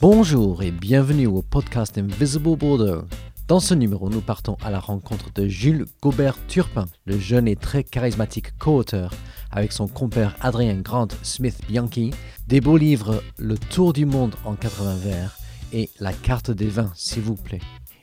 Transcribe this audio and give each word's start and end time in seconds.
Bonjour 0.00 0.62
et 0.62 0.70
bienvenue 0.70 1.26
au 1.26 1.42
podcast 1.42 1.98
Invisible 1.98 2.56
Border. 2.56 3.00
Dans 3.48 3.60
ce 3.60 3.74
numéro, 3.74 4.08
nous 4.08 4.22
partons 4.22 4.56
à 4.62 4.70
la 4.70 4.80
rencontre 4.80 5.30
de 5.34 5.46
Jules 5.46 5.84
Gobert-Turpin, 6.00 6.86
le 7.04 7.18
jeune 7.18 7.46
et 7.46 7.54
très 7.54 7.84
charismatique 7.84 8.56
co-auteur, 8.56 9.12
avec 9.50 9.72
son 9.72 9.88
compère 9.88 10.36
Adrien 10.40 10.76
Grant 10.76 11.08
Smith 11.22 11.60
Bianchi, 11.68 12.14
des 12.48 12.62
beaux 12.62 12.78
livres 12.78 13.22
Le 13.36 13.58
Tour 13.58 13.92
du 13.92 14.06
monde 14.06 14.36
en 14.46 14.54
80 14.54 14.94
vers 14.94 15.36
et 15.74 15.90
La 16.00 16.14
carte 16.14 16.50
des 16.50 16.68
vins, 16.68 16.92
s'il 16.94 17.20
vous 17.20 17.36
plaît. 17.36 17.60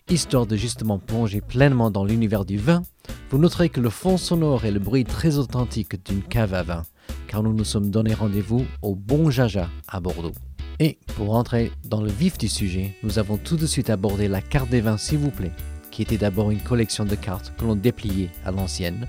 Histoire 0.07 0.45
de 0.45 0.55
justement 0.55 1.00
plonger 1.00 1.41
pleinement 1.41 1.89
dans 1.89 2.05
l'univers 2.05 2.45
du 2.45 2.57
vin, 2.57 2.84
vous 3.32 3.39
noterez 3.39 3.70
que 3.70 3.82
le 3.82 3.89
fond 3.89 4.18
sonore 4.18 4.66
est 4.66 4.71
le 4.71 4.79
bruit 4.79 5.04
très 5.04 5.39
authentique 5.39 6.05
d'une 6.05 6.21
cave 6.21 6.54
à 6.54 6.61
vin, 6.61 6.84
car 7.27 7.41
nous 7.41 7.54
nous 7.54 7.66
sommes 7.66 7.89
donné 7.89 8.14
rendez-vous 8.14 8.68
au 8.84 8.93
Bon 8.93 9.32
Jaja 9.32 9.68
à 9.88 10.00
Bordeaux. 10.00 10.34
Et 10.80 11.00
pour 11.16 11.36
entrer 11.36 11.71
dans 11.86 12.01
le 12.01 12.11
vif 12.11 12.38
du 12.38 12.47
sujet, 12.47 12.93
nous 13.01 13.18
avons 13.18 13.38
tout 13.38 13.57
de 13.57 13.65
suite 13.65 13.89
abordé 13.89 14.28
la 14.28 14.42
carte 14.42 14.70
des 14.70 14.82
vins 14.82 14.97
s'il 14.97 15.18
vous 15.18 15.32
plaît, 15.32 15.51
qui 15.89 16.04
était 16.04 16.18
d'abord 16.18 16.51
une 16.51 16.61
collection 16.61 17.04
de 17.04 17.15
cartes 17.15 17.54
que 17.57 17.65
l'on 17.65 17.75
dépliait 17.75 18.29
à 18.46 18.51
l'ancienne, 18.51 19.07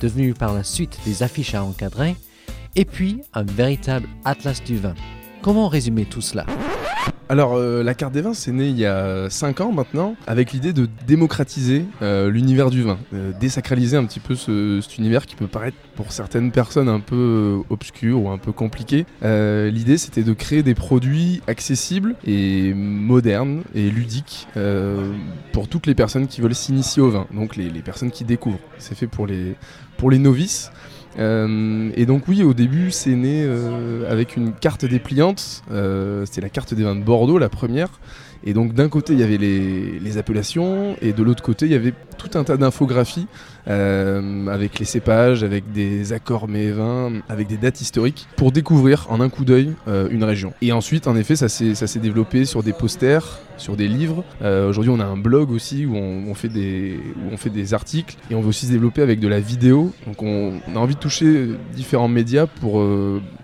devenue 0.00 0.34
par 0.34 0.52
la 0.52 0.62
suite 0.62 0.98
des 1.06 1.22
affiches 1.22 1.54
à 1.54 1.64
encadrer, 1.64 2.16
et 2.74 2.84
puis 2.84 3.22
un 3.32 3.44
véritable 3.44 4.06
atlas 4.26 4.62
du 4.62 4.76
vin. 4.76 4.94
Comment 5.40 5.68
résumer 5.68 6.04
tout 6.04 6.20
cela? 6.20 6.44
Alors, 7.28 7.54
euh, 7.56 7.82
la 7.82 7.94
carte 7.94 8.12
des 8.12 8.20
vins, 8.20 8.34
c'est 8.34 8.52
né 8.52 8.68
il 8.68 8.78
y 8.78 8.86
a 8.86 9.28
5 9.28 9.60
ans 9.60 9.72
maintenant, 9.72 10.14
avec 10.28 10.52
l'idée 10.52 10.72
de 10.72 10.88
démocratiser 11.08 11.84
euh, 12.00 12.30
l'univers 12.30 12.70
du 12.70 12.82
vin, 12.82 12.98
euh, 13.14 13.32
désacraliser 13.40 13.96
un 13.96 14.04
petit 14.04 14.20
peu 14.20 14.36
ce, 14.36 14.80
cet 14.80 14.98
univers 14.98 15.26
qui 15.26 15.34
peut 15.34 15.48
paraître 15.48 15.76
pour 15.96 16.12
certaines 16.12 16.52
personnes 16.52 16.88
un 16.88 17.00
peu 17.00 17.62
obscur 17.68 18.22
ou 18.22 18.30
un 18.30 18.38
peu 18.38 18.52
compliqué. 18.52 19.06
l'idée, 19.22 19.98
c'était 19.98 20.22
de 20.22 20.32
créer 20.34 20.62
des 20.62 20.74
produits 20.74 21.42
accessibles 21.48 22.14
et 22.24 22.72
modernes 22.74 23.62
et 23.74 23.90
ludiques 23.90 24.46
pour 25.52 25.68
toutes 25.68 25.86
les 25.86 25.94
personnes 25.94 26.28
qui 26.28 26.40
veulent 26.40 26.54
s'initier 26.54 27.02
au 27.02 27.10
vin, 27.10 27.26
donc 27.32 27.56
les, 27.56 27.70
les 27.70 27.82
personnes 27.82 28.10
qui 28.10 28.24
découvrent. 28.24 28.60
C'est 28.78 28.96
fait 28.96 29.06
pour 29.06 29.26
les, 29.26 29.56
pour 29.96 30.10
les 30.10 30.18
novices. 30.18 30.70
Euh, 31.18 31.90
et 31.94 32.06
donc 32.06 32.28
oui, 32.28 32.42
au 32.42 32.54
début, 32.54 32.90
c'est 32.90 33.14
né 33.14 33.42
euh, 33.44 34.10
avec 34.10 34.36
une 34.36 34.52
carte 34.52 34.84
dépliante. 34.84 35.62
Euh, 35.70 36.24
C'était 36.26 36.40
la 36.40 36.48
carte 36.50 36.74
des 36.74 36.84
vins 36.84 36.96
de 36.96 37.02
Bordeaux, 37.02 37.38
la 37.38 37.48
première. 37.48 37.88
Et 38.44 38.52
donc 38.52 38.74
d'un 38.74 38.88
côté, 38.88 39.14
il 39.14 39.18
y 39.18 39.22
avait 39.22 39.38
les, 39.38 39.98
les 39.98 40.18
appellations, 40.18 40.96
et 41.00 41.12
de 41.12 41.22
l'autre 41.22 41.42
côté, 41.42 41.66
il 41.66 41.72
y 41.72 41.74
avait 41.74 41.94
tout 42.16 42.36
un 42.38 42.44
tas 42.44 42.56
d'infographies 42.56 43.26
euh, 43.68 44.46
avec 44.46 44.78
les 44.78 44.84
cépages, 44.84 45.42
avec 45.42 45.72
des 45.72 46.12
accords 46.12 46.46
mets 46.46 46.70
vins, 46.70 47.10
avec 47.28 47.48
des 47.48 47.56
dates 47.56 47.80
historiques, 47.80 48.28
pour 48.36 48.52
découvrir 48.52 49.06
en 49.10 49.20
un 49.20 49.28
coup 49.28 49.44
d'œil 49.44 49.72
euh, 49.88 50.08
une 50.10 50.22
région. 50.22 50.52
Et 50.62 50.70
ensuite, 50.70 51.08
en 51.08 51.16
effet, 51.16 51.34
ça 51.34 51.48
s'est 51.48 51.98
développé 51.98 52.44
sur 52.44 52.62
des 52.62 52.72
posters, 52.72 53.40
sur 53.56 53.76
des 53.76 53.88
livres. 53.88 54.22
Euh, 54.42 54.68
Aujourd'hui, 54.68 54.92
on 54.94 55.00
a 55.00 55.04
un 55.04 55.16
blog 55.16 55.50
aussi 55.50 55.84
où 55.84 55.96
on, 55.96 56.34
fait 56.34 56.48
des, 56.48 57.00
où 57.16 57.32
on 57.32 57.36
fait 57.36 57.50
des 57.50 57.74
articles, 57.74 58.16
et 58.30 58.36
on 58.36 58.40
veut 58.40 58.48
aussi 58.48 58.66
se 58.66 58.72
développer 58.72 59.02
avec 59.02 59.18
de 59.18 59.26
la 59.26 59.40
vidéo. 59.40 59.92
Donc 60.06 60.22
on, 60.22 60.60
a 60.72 60.78
envie 60.78 60.94
de 60.94 61.00
toucher 61.00 61.48
différents 61.74 62.08
médias 62.08 62.46
pour 62.46 62.84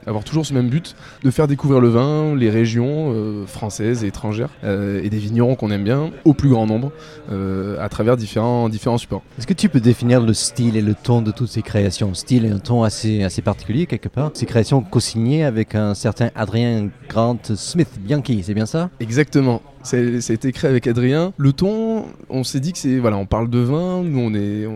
avoir 0.06 0.24
toujours 0.24 0.46
ce 0.46 0.54
même 0.54 0.68
but, 0.68 0.94
de 1.24 1.30
faire 1.30 1.48
découvrir 1.48 1.80
le 1.80 1.88
vin, 1.88 2.36
les 2.36 2.50
régions 2.50 3.44
françaises 3.46 4.04
et 4.04 4.08
étrangères, 4.08 4.50
et 4.62 5.08
des 5.08 5.18
vignerons 5.18 5.54
qu'on 5.54 5.70
aime 5.70 5.84
bien, 5.84 6.10
au 6.24 6.34
plus 6.34 6.50
grand 6.50 6.66
nombre, 6.66 6.92
à 7.30 7.88
travers 7.88 8.16
différents, 8.16 8.61
différents 8.68 8.98
supports. 8.98 9.22
Est-ce 9.38 9.46
que 9.46 9.54
tu 9.54 9.68
peux 9.68 9.80
définir 9.80 10.20
le 10.20 10.34
style 10.34 10.76
et 10.76 10.82
le 10.82 10.94
ton 10.94 11.22
de 11.22 11.30
toutes 11.30 11.48
ces 11.48 11.62
créations? 11.62 12.14
Style 12.14 12.46
et 12.46 12.50
un 12.50 12.58
ton 12.58 12.82
assez, 12.82 13.22
assez 13.22 13.42
particulier 13.42 13.86
quelque 13.86 14.08
part. 14.08 14.30
Ces 14.34 14.46
créations 14.46 14.82
co-signées 14.82 15.44
avec 15.44 15.74
un 15.74 15.94
certain 15.94 16.30
Adrien 16.34 16.88
Grant 17.08 17.38
Smith 17.54 17.88
Bianchi, 17.98 18.42
c'est 18.44 18.54
bien 18.54 18.66
ça? 18.66 18.90
Exactement. 19.00 19.62
Ça 19.82 19.96
a 19.96 20.00
été 20.00 20.52
créé 20.52 20.70
avec 20.70 20.86
Adrien. 20.86 21.32
Le 21.36 21.52
ton, 21.52 22.06
on 22.30 22.44
s'est 22.44 22.60
dit 22.60 22.72
que 22.72 22.78
c'est 22.78 22.98
voilà, 22.98 23.16
on 23.16 23.26
parle 23.26 23.50
de 23.50 23.58
vin. 23.58 24.02
Nous, 24.04 24.18
on 24.18 24.32
est 24.32 24.68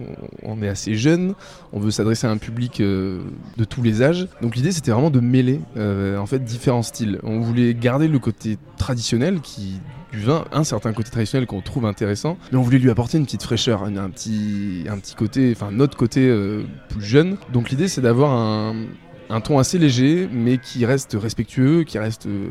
on, 0.43 0.63
est 0.63 0.69
assez 0.69 0.97
jeunes. 0.97 1.35
On 1.73 1.79
veut 1.79 1.93
s'adresser 1.93 2.27
à 2.27 2.31
un 2.31 2.39
public 2.39 2.81
euh, 2.81 3.21
de 3.57 3.65
tous 3.65 3.83
les 3.83 4.03
âges. 4.03 4.27
Donc 4.43 4.57
l'idée, 4.57 4.73
c'était 4.73 4.91
vraiment 4.91 5.11
de 5.11 5.21
mêler 5.21 5.61
euh, 5.77 6.19
en 6.19 6.27
fait 6.27 6.41
différents 6.41 6.83
styles. 6.83 7.21
On 7.23 7.39
voulait 7.41 7.75
garder 7.75 8.09
le 8.09 8.19
côté 8.19 8.59
traditionnel 8.79 9.41
qui 9.41 9.81
vin, 10.21 10.45
un 10.53 10.65
certain 10.65 10.93
côté 10.93 11.11
traditionnel 11.11 11.47
qu'on 11.47 11.61
trouve 11.61 11.87
intéressant, 11.87 12.39
mais 12.53 12.59
on 12.59 12.63
voulait 12.63 12.79
lui 12.79 12.91
apporter 12.91 13.19
une 13.19 13.25
petite 13.25 13.43
fraîcheur, 13.43 13.83
un, 13.85 14.11
petit, 14.11 14.85
un 14.89 14.99
petit 14.99 15.15
côté, 15.15 15.53
enfin 15.55 15.71
notre 15.71 15.97
côté 15.97 16.29
euh, 16.29 16.63
plus 16.89 17.03
jeune. 17.03 17.37
Donc 17.53 17.71
l'idée 17.71 17.89
c'est 17.89 18.01
d'avoir 18.01 18.33
un, 18.33 19.41
ton 19.41 19.59
assez 19.59 19.79
léger, 19.79 20.29
mais 20.33 20.59
qui 20.59 20.87
reste 20.87 21.17
respectueux, 21.21 21.83
qui 21.83 21.99
reste 21.99 22.27
euh, 22.27 22.47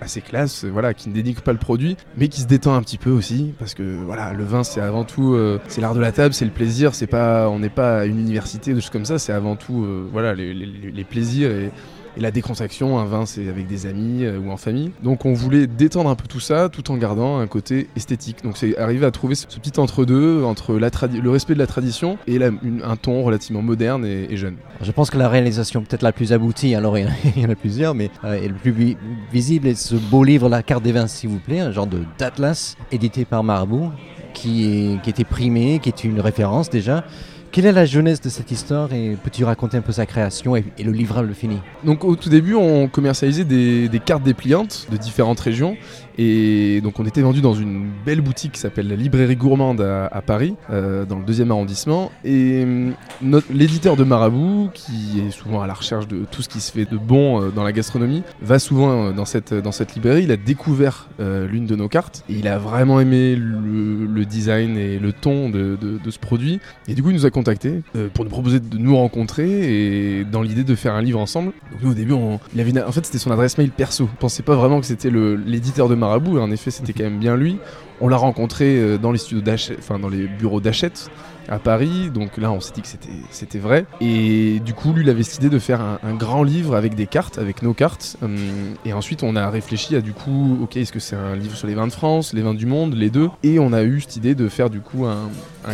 assez 0.00 0.20
classe, 0.20 0.64
voilà, 0.64 0.94
qui 0.94 1.08
ne 1.08 1.14
dénigre 1.14 1.42
pas 1.42 1.52
le 1.52 1.58
produit, 1.58 1.96
mais 2.16 2.28
qui 2.28 2.42
se 2.42 2.46
détend 2.46 2.74
un 2.74 2.82
petit 2.82 2.98
peu 2.98 3.10
aussi, 3.10 3.54
parce 3.58 3.74
que 3.74 3.82
voilà, 4.04 4.32
le 4.32 4.44
vin 4.44 4.62
c'est 4.62 4.80
avant 4.80 5.04
tout, 5.04 5.34
euh, 5.34 5.58
c'est 5.68 5.80
l'art 5.80 5.94
de 5.94 6.00
la 6.00 6.12
table, 6.12 6.34
c'est 6.34 6.44
le 6.44 6.50
plaisir, 6.50 6.94
c'est 6.94 7.06
pas, 7.06 7.48
on 7.48 7.58
n'est 7.58 7.70
pas 7.70 8.00
à 8.00 8.04
une 8.04 8.18
université, 8.18 8.74
des 8.74 8.80
choses 8.80 8.90
comme 8.90 9.06
ça, 9.06 9.18
c'est 9.18 9.32
avant 9.32 9.56
tout, 9.56 9.86
voilà, 10.12 10.34
les, 10.34 10.52
les 10.54 11.04
plaisirs 11.04 11.50
et 11.50 11.70
et 12.16 12.20
la 12.20 12.30
décontraction, 12.30 12.98
un 12.98 13.04
vin, 13.04 13.26
c'est 13.26 13.48
avec 13.48 13.66
des 13.66 13.86
amis 13.86 14.24
euh, 14.24 14.38
ou 14.38 14.50
en 14.50 14.56
famille. 14.56 14.90
Donc 15.02 15.24
on 15.24 15.32
voulait 15.32 15.66
détendre 15.66 16.10
un 16.10 16.14
peu 16.14 16.26
tout 16.26 16.40
ça 16.40 16.68
tout 16.68 16.90
en 16.90 16.96
gardant 16.96 17.38
un 17.38 17.46
côté 17.46 17.88
esthétique. 17.96 18.42
Donc 18.42 18.56
c'est 18.56 18.76
arriver 18.78 19.06
à 19.06 19.10
trouver 19.10 19.34
ce, 19.34 19.46
petit 19.46 19.78
entre-deux 19.78 20.42
entre 20.44 20.74
le 20.74 21.30
respect 21.30 21.54
de 21.54 21.58
la 21.58 21.66
tradition 21.66 22.18
et 22.26 22.38
un 22.42 22.96
ton 22.96 23.22
relativement 23.22 23.62
moderne 23.62 24.04
et, 24.04 24.36
jeune. 24.36 24.56
Je 24.80 24.92
pense 24.92 25.10
que 25.10 25.18
la 25.18 25.28
réalisation 25.28 25.82
peut-être 25.82 26.02
la 26.02 26.12
plus 26.12 26.32
aboutie, 26.32 26.74
alors 26.74 26.96
il 26.98 27.06
y 27.36 27.46
en 27.46 27.50
a, 27.50 27.54
plusieurs, 27.54 27.94
mais 27.94 28.10
euh, 28.24 28.48
le 28.48 28.54
plus 28.54 28.96
visible 29.32 29.68
est 29.68 29.74
ce 29.74 29.96
beau 29.96 30.24
livre, 30.24 30.48
La 30.48 30.62
carte 30.62 30.82
des 30.82 30.92
vins, 30.92 31.06
s'il 31.06 31.30
vous 31.30 31.38
plaît, 31.38 31.60
un 31.60 31.72
genre 31.72 31.88
d'atlas 32.18 32.76
édité 32.92 33.24
par 33.24 33.42
Marabout 33.42 33.90
qui 34.34 34.98
était 35.06 35.24
primé, 35.24 35.80
qui 35.80 35.88
est 35.88 36.04
une 36.04 36.20
référence 36.20 36.70
déjà. 36.70 37.04
Quelle 37.50 37.64
est 37.64 37.72
la 37.72 37.86
jeunesse 37.86 38.20
de 38.20 38.28
cette 38.28 38.50
histoire 38.50 38.92
et 38.92 39.16
peux-tu 39.22 39.42
raconter 39.44 39.78
un 39.78 39.80
peu 39.80 39.92
sa 39.92 40.04
création 40.04 40.54
et, 40.54 40.64
le 40.78 40.92
livrable 40.92 41.32
fini 41.34 41.58
Donc 41.82 42.04
au 42.04 42.14
tout 42.14 42.28
début, 42.28 42.54
on 42.54 42.88
commercialisait 42.88 43.44
des, 43.44 43.88
des, 43.88 44.00
cartes 44.00 44.22
dépliantes 44.22 44.86
de 44.90 44.96
différentes 44.96 45.40
régions 45.40 45.76
et 46.18 46.80
donc 46.80 46.98
on 46.98 47.06
était 47.06 47.22
vendu 47.22 47.40
dans 47.40 47.54
une 47.54 47.88
belle 48.04 48.20
boutique 48.20 48.52
qui 48.52 48.60
s'appelle 48.60 48.88
la 48.88 48.96
Librairie 48.96 49.36
Gourmande 49.36 49.80
à, 49.80 50.20
Paris, 50.20 50.56
euh, 50.70 51.04
dans 51.04 51.18
le 51.18 51.24
deuxième 51.24 51.52
arrondissement. 51.52 52.10
Et 52.24 52.64
hum, 52.64 53.40
l'éditeur 53.50 53.96
de 53.96 54.02
Marabout, 54.02 54.70
qui 54.74 55.20
est 55.20 55.30
souvent 55.30 55.62
à 55.62 55.68
la 55.68 55.74
recherche 55.74 56.08
de 56.08 56.24
tout 56.28 56.42
ce 56.42 56.48
qui 56.48 56.60
se 56.60 56.72
fait 56.72 56.90
de 56.90 56.96
bon 56.96 57.40
euh, 57.40 57.50
dans 57.50 57.62
la 57.62 57.72
gastronomie, 57.72 58.24
va 58.42 58.58
souvent 58.58 59.06
euh, 59.06 59.12
dans 59.12 59.24
cette, 59.24 59.94
librairie. 59.94 60.24
Il 60.24 60.32
a 60.32 60.36
découvert 60.36 61.08
l'une 61.18 61.66
de 61.66 61.76
nos 61.76 61.88
cartes 61.88 62.24
et 62.28 62.34
il 62.34 62.48
a 62.48 62.58
vraiment 62.58 63.00
aimé 63.00 63.36
le, 63.36 64.24
design 64.24 64.76
et 64.76 64.98
le 64.98 65.12
ton 65.12 65.48
de, 65.48 65.78
ce 66.10 66.18
produit. 66.18 66.58
Et 66.88 66.94
du 66.94 67.02
coup, 67.02 67.10
il 67.10 67.14
nous 67.14 67.26
a 67.26 67.30
contacté 67.30 67.82
pour 68.14 68.24
nous 68.24 68.30
proposer 68.30 68.60
de 68.60 68.76
nous 68.76 68.96
rencontrer 68.96 70.18
et 70.18 70.24
dans 70.24 70.42
l'idée 70.42 70.64
de 70.64 70.74
faire 70.74 70.94
un 70.94 71.02
livre 71.02 71.20
ensemble. 71.20 71.52
Donc 71.70 71.82
nous, 71.82 71.90
au 71.92 71.94
début, 71.94 72.12
en 72.12 72.92
fait, 72.92 73.06
c'était 73.06 73.18
son 73.18 73.30
adresse 73.30 73.56
mail 73.56 73.70
perso. 73.70 74.08
On 74.12 74.16
pensait 74.16 74.42
pas 74.42 74.56
vraiment 74.56 74.80
que 74.80 74.86
c'était 74.86 75.10
l'éditeur 75.10 75.88
de 75.88 75.94
Marabout 75.94 76.07
Marabout, 76.08 76.38
en 76.38 76.50
effet 76.50 76.70
c'était 76.70 76.94
quand 76.94 77.04
même 77.04 77.18
bien 77.18 77.36
lui. 77.36 77.58
On 78.00 78.08
l'a 78.08 78.16
rencontré 78.16 78.76
euh, 78.76 78.98
dans 78.98 79.12
les 79.12 79.18
studios 79.18 79.42
enfin 79.78 79.98
dans 79.98 80.08
les 80.08 80.26
bureaux 80.26 80.60
d'Achette 80.60 81.10
à 81.48 81.58
Paris, 81.58 82.10
donc 82.12 82.36
là 82.36 82.52
on 82.52 82.60
s'est 82.60 82.72
dit 82.74 82.82
que 82.82 82.88
c'était 83.30 83.58
vrai. 83.58 83.86
Et 84.00 84.60
du 84.60 84.74
coup 84.74 84.92
lui 84.92 85.02
il 85.02 85.10
avait 85.10 85.18
décidé 85.18 85.48
de 85.48 85.58
faire 85.58 85.80
un, 85.80 86.14
grand 86.14 86.42
livre 86.42 86.76
avec 86.76 86.94
des 86.94 87.06
cartes, 87.06 87.38
avec 87.38 87.62
nos 87.62 87.74
cartes. 87.74 88.16
Hum, 88.22 88.36
et 88.84 88.92
ensuite 88.92 89.22
on 89.22 89.34
a 89.34 89.48
réfléchi 89.48 89.96
à 89.96 90.00
du 90.00 90.12
coup, 90.12 90.58
ok 90.62 90.76
est-ce 90.76 90.92
que 90.92 91.00
c'est 91.00 91.16
un 91.16 91.34
livre 91.34 91.56
sur 91.56 91.66
les 91.66 91.74
vins 91.74 91.86
de 91.86 91.92
France, 91.92 92.34
les 92.34 92.42
vins 92.42 92.54
du 92.54 92.66
monde, 92.66 92.94
les 92.94 93.10
deux? 93.10 93.30
Et 93.42 93.58
on 93.58 93.72
a 93.72 93.82
eu 93.82 94.00
cette 94.00 94.16
idée 94.16 94.34
de 94.34 94.48
faire 94.48 94.70
du 94.70 94.80
coup 94.80 95.06
un, 95.06 95.30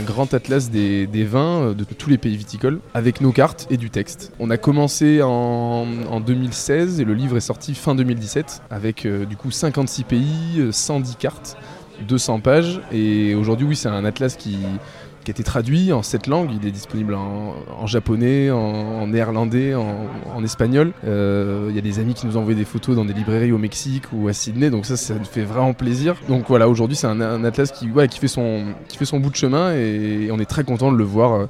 grand 0.06 0.32
atlas 0.34 0.70
des, 0.70 1.06
vins 1.24 1.62
euh, 1.62 1.74
de 1.74 1.84
tous 1.84 2.10
les 2.10 2.18
pays 2.18 2.36
viticoles 2.36 2.80
avec 2.94 3.20
nos 3.20 3.32
cartes 3.32 3.66
et 3.70 3.76
du 3.76 3.90
texte. 3.90 4.32
On 4.38 4.50
a 4.50 4.56
commencé 4.56 5.22
en, 5.22 5.86
2016 6.24 7.00
et 7.00 7.04
le 7.04 7.14
livre 7.14 7.36
est 7.36 7.40
sorti 7.40 7.74
fin 7.74 7.94
2017 7.94 8.62
avec 8.70 9.04
euh, 9.04 9.24
du 9.24 9.36
coup 9.36 9.50
56 9.50 10.04
pays, 10.04 10.68
110 10.70 11.16
cartes. 11.16 11.56
200 12.06 12.40
pages 12.40 12.80
et 12.92 13.34
aujourd'hui 13.34 13.66
oui 13.66 13.76
c'est 13.76 13.88
un 13.88 14.04
atlas 14.04 14.36
qui, 14.36 14.58
a 15.26 15.30
été 15.30 15.42
traduit 15.42 15.90
en 15.90 16.02
sept 16.02 16.26
langues. 16.26 16.50
Il 16.60 16.68
est 16.68 16.70
disponible 16.70 17.14
en, 17.14 17.86
japonais, 17.86 18.50
en, 18.50 19.06
néerlandais, 19.06 19.74
en, 19.74 20.44
espagnol. 20.44 20.92
Euh, 21.06 21.68
il 21.70 21.74
y 21.74 21.78
a 21.78 21.80
des 21.80 21.98
amis 21.98 22.12
qui 22.12 22.26
nous 22.26 22.36
ont 22.36 22.40
envoyé 22.40 22.58
des 22.58 22.66
photos 22.66 22.94
dans 22.94 23.06
des 23.06 23.14
librairies 23.14 23.50
au 23.50 23.56
Mexique 23.56 24.04
ou 24.12 24.28
à 24.28 24.34
Sydney, 24.34 24.68
donc 24.68 24.84
ça, 24.84 24.98
ça 24.98 25.14
nous 25.14 25.24
fait 25.24 25.44
vraiment 25.44 25.72
plaisir. 25.72 26.16
Donc 26.28 26.44
voilà, 26.48 26.68
aujourd'hui, 26.68 26.94
c'est 26.94 27.06
un, 27.06 27.42
atlas 27.42 27.72
qui, 27.72 27.88
qui, 28.10 28.18
fait 28.18 28.28
son, 28.28 28.74
qui 28.86 28.98
fait 28.98 29.06
son 29.06 29.18
bout 29.18 29.30
de 29.30 29.36
chemin 29.36 29.72
et, 29.72 30.28
on 30.30 30.38
est 30.38 30.44
très 30.44 30.64
content 30.64 30.92
de 30.92 30.98
le 30.98 31.04
voir 31.04 31.32
euh, 31.32 31.46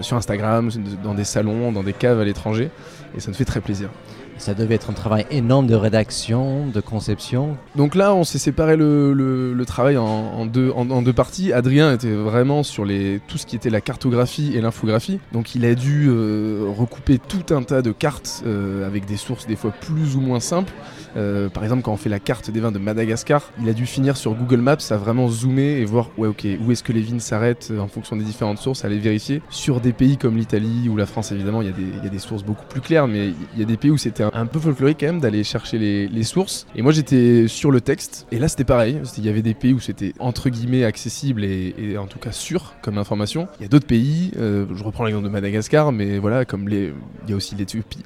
sur 0.00 0.16
Instagram, 0.16 0.70
dans 1.04 1.14
des 1.14 1.24
salons, 1.24 1.70
dans 1.70 1.82
des 1.82 1.92
caves 1.92 2.20
à 2.20 2.24
l'étranger, 2.24 2.70
et 3.14 3.20
ça 3.20 3.30
nous 3.30 3.36
fait 3.36 3.44
très 3.44 3.60
plaisir. 3.60 3.90
Ça 4.38 4.54
devait 4.54 4.76
être 4.76 4.90
un 4.90 4.94
travail 4.94 5.26
énorme 5.30 5.66
de 5.66 5.74
rédaction, 5.74 6.66
de 6.66 6.80
conception. 6.80 7.56
Donc 7.76 7.94
là, 7.94 8.14
on 8.14 8.24
s'est 8.24 8.38
séparé 8.38 8.76
le, 8.76 9.62
travail 9.66 9.96
en, 9.96 10.46
deux, 10.46 10.72
parties. 11.12 11.52
Adrien 11.52 11.92
était 11.92 12.12
vraiment 12.12 12.62
sur 12.62 12.84
tout 13.26 13.38
ce 13.38 13.46
qui 13.46 13.56
était 13.56 13.70
la 13.70 13.80
cartographie 13.80 14.52
et 14.54 14.60
l'infographie. 14.60 15.20
Donc 15.32 15.54
il 15.54 15.64
a 15.64 15.74
dû 15.74 16.06
euh, 16.08 16.66
recouper 16.76 17.18
tout 17.18 17.54
un 17.54 17.62
tas 17.62 17.82
de 17.82 17.92
cartes 17.92 18.42
euh, 18.46 18.86
avec 18.86 19.04
des 19.06 19.16
sources 19.16 19.46
des 19.46 19.56
fois 19.56 19.72
plus 19.72 20.16
ou 20.16 20.20
moins 20.20 20.40
simples 20.40 20.72
par 21.14 21.62
exemple, 21.62 21.82
quand 21.82 21.92
on 21.92 21.96
fait 21.96 22.08
la 22.08 22.20
carte 22.20 22.50
des 22.50 22.60
vins 22.60 22.72
de 22.72 22.78
Madagascar, 22.78 23.50
il 23.60 23.68
a 23.68 23.72
dû 23.72 23.86
finir 23.86 24.16
sur 24.16 24.34
Google 24.34 24.60
Maps 24.60 24.76
à 24.90 24.96
vraiment 24.96 25.28
zoomer 25.28 25.80
et 25.80 25.84
voir 25.84 26.10
ouais, 26.16 26.28
ok, 26.28 26.46
où 26.64 26.72
est-ce 26.72 26.82
que 26.82 26.92
les 26.92 27.00
vignes 27.00 27.20
s'arrêtent 27.20 27.72
en 27.78 27.88
fonction 27.88 28.16
des 28.16 28.24
différentes 28.24 28.58
sources, 28.58 28.84
aller 28.84 28.98
vérifier. 28.98 29.42
Sur 29.50 29.80
des 29.80 29.92
pays 29.92 30.16
comme 30.16 30.36
l'Italie 30.36 30.88
ou 30.88 30.96
la 30.96 31.06
France, 31.06 31.32
évidemment, 31.32 31.62
il 31.62 31.68
y, 31.68 32.06
a 32.06 32.08
des 32.08 32.18
sources 32.18 32.44
beaucoup 32.44 32.64
plus 32.66 32.80
claires, 32.80 33.08
mais 33.08 33.28
il 33.54 33.60
y 33.60 33.62
a 33.62 33.66
des 33.66 33.76
pays 33.76 33.90
où 33.90 33.98
c'était 33.98 34.24
un, 34.32 34.46
peu 34.46 34.58
folklorique 34.58 34.98
quand 35.00 35.06
même 35.06 35.20
d'aller 35.20 35.44
chercher 35.44 35.78
les, 35.78 36.22
sources. 36.22 36.66
Et 36.74 36.82
moi, 36.82 36.92
j'étais 36.92 37.48
sur 37.48 37.70
le 37.70 37.80
texte, 37.80 38.26
et 38.32 38.38
là, 38.38 38.48
c'était 38.48 38.64
pareil. 38.64 39.00
Il 39.16 39.24
y 39.24 39.28
avait 39.28 39.42
des 39.42 39.54
pays 39.54 39.72
où 39.72 39.80
c'était 39.80 40.12
entre 40.18 40.50
guillemets 40.50 40.84
accessible 40.84 41.44
et, 41.44 41.96
en 41.98 42.06
tout 42.06 42.18
cas 42.18 42.32
sûr 42.32 42.74
comme 42.82 42.98
information. 42.98 43.48
Il 43.58 43.62
y 43.62 43.66
a 43.66 43.68
d'autres 43.68 43.86
pays, 43.86 44.32
euh, 44.38 44.66
je 44.74 44.84
reprends 44.84 45.04
l'exemple 45.04 45.26
de 45.26 45.30
Madagascar, 45.30 45.92
mais 45.92 46.18
voilà, 46.18 46.44
comme 46.44 46.68
les, 46.68 46.92
il 47.24 47.30
y 47.30 47.32
a 47.32 47.36
aussi 47.36 47.56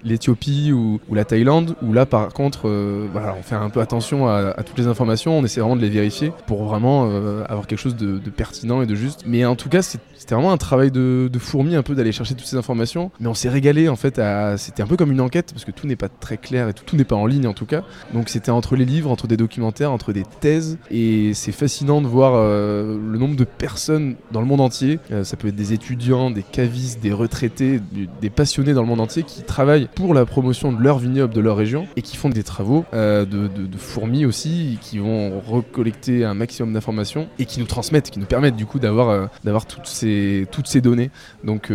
l'Éthiopie 0.05 0.73
ou, 0.73 1.01
la 1.13 1.25
Thaïlande, 1.25 1.75
où 1.83 1.93
là, 1.93 2.07
par 2.07 2.33
contre, 2.33 2.69
euh, 2.69 3.02
voilà, 3.11 3.35
on 3.39 3.43
fait 3.43 3.55
un 3.55 3.71
peu 3.71 3.81
attention 3.81 4.29
à, 4.29 4.55
toutes 4.65 4.79
les 4.79 4.87
informations, 4.87 5.39
on 5.39 5.45
essaie 5.45 5.61
vraiment 5.61 5.77
de 5.77 5.81
les 5.81 5.91
vérifier 5.91 6.33
pour 6.47 6.65
vraiment 6.65 7.09
euh, 7.09 7.45
avoir 7.49 7.67
quelque 7.67 7.79
chose 7.79 7.97
de, 7.97 8.19
pertinent 8.31 8.83
et 8.83 8.87
de 8.87 8.95
juste. 8.95 9.25
Mais 9.27 9.45
en 9.45 9.57
tout 9.57 9.69
cas, 9.69 9.83
c'était 10.23 10.37
vraiment 10.37 10.53
un 10.53 10.57
travail 10.57 10.93
de, 10.93 11.29
de 11.33 11.39
fourmi 11.41 11.75
un 11.75 11.83
peu 11.83 11.97
d'aller 11.97 12.13
chercher 12.13 12.37
toutes 12.37 12.47
ces 12.47 12.57
informations. 12.57 13.11
Mais 13.19 13.27
on 13.27 13.35
s'est 13.35 13.49
régalé 13.49 13.89
en 13.89 13.97
fait. 13.97 14.21
C'était 14.57 14.81
un 14.81 14.87
peu 14.87 14.97
comme 14.97 15.11
une 15.11 15.21
enquête 15.21 15.51
parce 15.53 15.65
que 15.65 15.73
tout 15.73 15.89
n'est 15.89 15.97
pas 15.97 16.09
très 16.09 16.37
clair 16.37 16.69
et 16.69 16.75
tout, 16.75 16.85
tout 16.85 16.95
n'est 16.95 17.03
pas 17.03 17.17
en 17.17 17.27
ligne 17.27 17.49
en 17.49 17.55
tout 17.55 17.67
cas. 17.67 17.83
Donc 18.15 18.29
c'était 18.29 18.53
entre 18.53 18.77
les 18.77 18.85
livres, 18.85 19.11
entre 19.11 19.27
des 19.27 19.37
documentaires, 19.37 19.91
entre 19.91 20.13
des 20.13 20.23
thèses. 20.39 20.79
Et 20.93 21.35
c'est 21.35 21.51
fascinant 21.51 22.01
de 22.01 22.07
voir 22.07 22.35
euh, 22.37 22.97
le 23.05 23.19
nombre 23.19 23.35
de 23.35 23.43
personnes 23.43 24.15
dans 24.31 24.41
le 24.41 24.47
monde 24.47 24.61
entier. 24.61 25.01
Euh, 25.11 25.25
ça 25.25 25.37
peut 25.37 25.49
être 25.49 25.57
des 25.57 25.73
étudiants, 25.73 26.31
des 26.31 26.45
cavistes, 26.45 27.03
des 27.03 27.13
retraités, 27.13 27.81
des 28.21 28.31
passionnés 28.31 28.75
dans 28.75 28.83
le 28.83 28.89
monde 28.89 29.01
entier 29.01 29.25
qui 29.25 29.43
travaillent 29.43 29.89
pour 29.93 30.15
la 30.15 30.25
promotion 30.25 30.71
de 30.71 30.81
leur 30.81 31.01
vignoble, 31.01 31.35
de 31.35 31.41
leur 31.41 31.57
région 31.57 31.89
et 31.97 32.03
qui 32.03 32.17
font 32.17 32.29
des 32.29 32.45
travaux 32.45 32.85
euh, 32.95 33.25
de, 33.25 33.51
fourmis 33.77 34.25
aussi, 34.25 34.79
qui 34.81 34.99
vont 34.99 35.41
recollecter 35.41 36.25
un 36.25 36.35
maximum 36.35 36.75
d'informations 36.75 37.27
et 37.41 37.45
qui 37.45 37.59
nous 37.59 37.67
transmettent, 37.67 38.11
qui 38.11 38.21
nous 38.21 38.27
permettent 38.27 38.55
du 38.55 38.67
coup 38.67 38.79
d'avoir 38.79 39.29
d'avoir 39.43 39.67
toutes 39.67 39.87
ces 39.87 40.12
toutes 40.51 40.67
ces 40.67 40.81
données. 40.81 41.11
Donc 41.45 41.71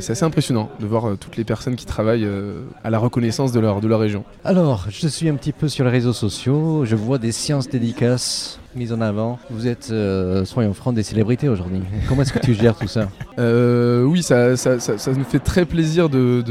c'est 0.00 0.12
assez 0.12 0.24
impressionnant 0.24 0.70
de 0.80 0.86
voir 0.86 1.16
toutes 1.18 1.36
les 1.36 1.44
personnes 1.44 1.76
qui 1.76 1.86
travaillent 1.86 2.28
à 2.84 2.90
la 2.90 2.98
reconnaissance 2.98 3.52
de 3.52 3.60
leur 3.60 3.80
de 3.80 3.88
leur 3.88 4.00
région. 4.00 4.24
Alors, 4.44 4.86
je 4.90 5.08
suis 5.08 5.28
un 5.28 5.34
petit 5.34 5.52
peu 5.52 5.68
sur 5.68 5.84
les 5.84 5.90
réseaux 5.90 6.12
sociaux, 6.12 6.84
je 6.84 6.96
vois 6.96 7.18
des 7.18 7.32
sciences 7.32 7.68
dédicaces 7.68 8.58
mises 8.74 8.92
en 8.92 9.00
avant. 9.00 9.38
Vous 9.50 9.66
êtes, 9.66 9.88
euh, 9.90 10.44
soyons 10.44 10.74
francs, 10.74 10.94
des 10.94 11.02
célébrités 11.02 11.48
aujourd'hui. 11.48 11.80
Comment 12.08 12.22
est-ce 12.22 12.32
que 12.32 12.38
tu 12.38 12.54
gères 12.54 12.76
tout 12.76 12.88
ça? 12.88 13.08
Euh, 13.38 14.02
Oui, 14.02 14.22
ça, 14.24 14.56
ça, 14.56 14.80
ça, 14.80 15.12
nous 15.12 15.22
fait 15.22 15.38
très 15.38 15.64
plaisir 15.64 16.08
de, 16.08 16.42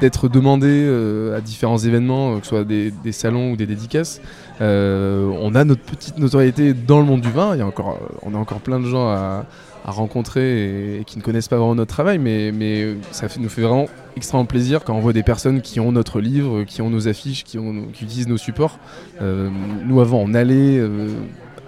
d'être 0.00 0.28
demandé 0.28 0.66
euh, 0.70 1.36
à 1.36 1.42
différents 1.42 1.76
événements, 1.76 2.38
que 2.38 2.44
ce 2.44 2.48
soit 2.48 2.64
des, 2.64 2.90
des 2.90 3.12
salons 3.12 3.52
ou 3.52 3.56
des 3.56 3.66
dédicaces. 3.66 4.22
on 4.60 5.52
a 5.54 5.64
notre 5.64 5.82
petite 5.82 6.18
notoriété 6.18 6.72
dans 6.72 7.00
le 7.00 7.04
monde 7.04 7.20
du 7.20 7.30
vin. 7.30 7.54
Il 7.54 7.58
y 7.58 7.62
a 7.62 7.66
encore, 7.66 7.98
on 8.22 8.34
a 8.34 8.38
encore 8.38 8.60
plein 8.60 8.80
de 8.80 8.86
gens 8.86 9.10
à, 9.10 9.44
à 9.84 9.90
rencontrer 9.90 10.98
et, 10.98 11.04
qui 11.04 11.18
ne 11.18 11.22
connaissent 11.22 11.48
pas 11.48 11.56
vraiment 11.56 11.74
notre 11.74 11.92
travail, 11.92 12.18
mais, 12.18 12.94
ça 13.12 13.26
nous 13.38 13.48
fait 13.48 13.62
vraiment 13.62 13.88
extrêmement 14.16 14.44
plaisir 14.44 14.84
quand 14.84 14.94
on 14.94 15.00
voit 15.00 15.12
des 15.12 15.22
personnes 15.22 15.60
qui 15.60 15.80
ont 15.80 15.92
notre 15.92 16.20
livre, 16.20 16.64
qui 16.64 16.82
ont 16.82 16.90
nos 16.90 17.08
affiches, 17.08 17.44
qui 17.44 17.58
utilisent 17.58 18.28
nos 18.28 18.38
supports. 18.38 18.78
Euh, 19.20 19.48
nous 19.86 20.00
avant 20.00 20.18
on 20.18 20.34
allait 20.34 20.78
euh, 20.78 21.08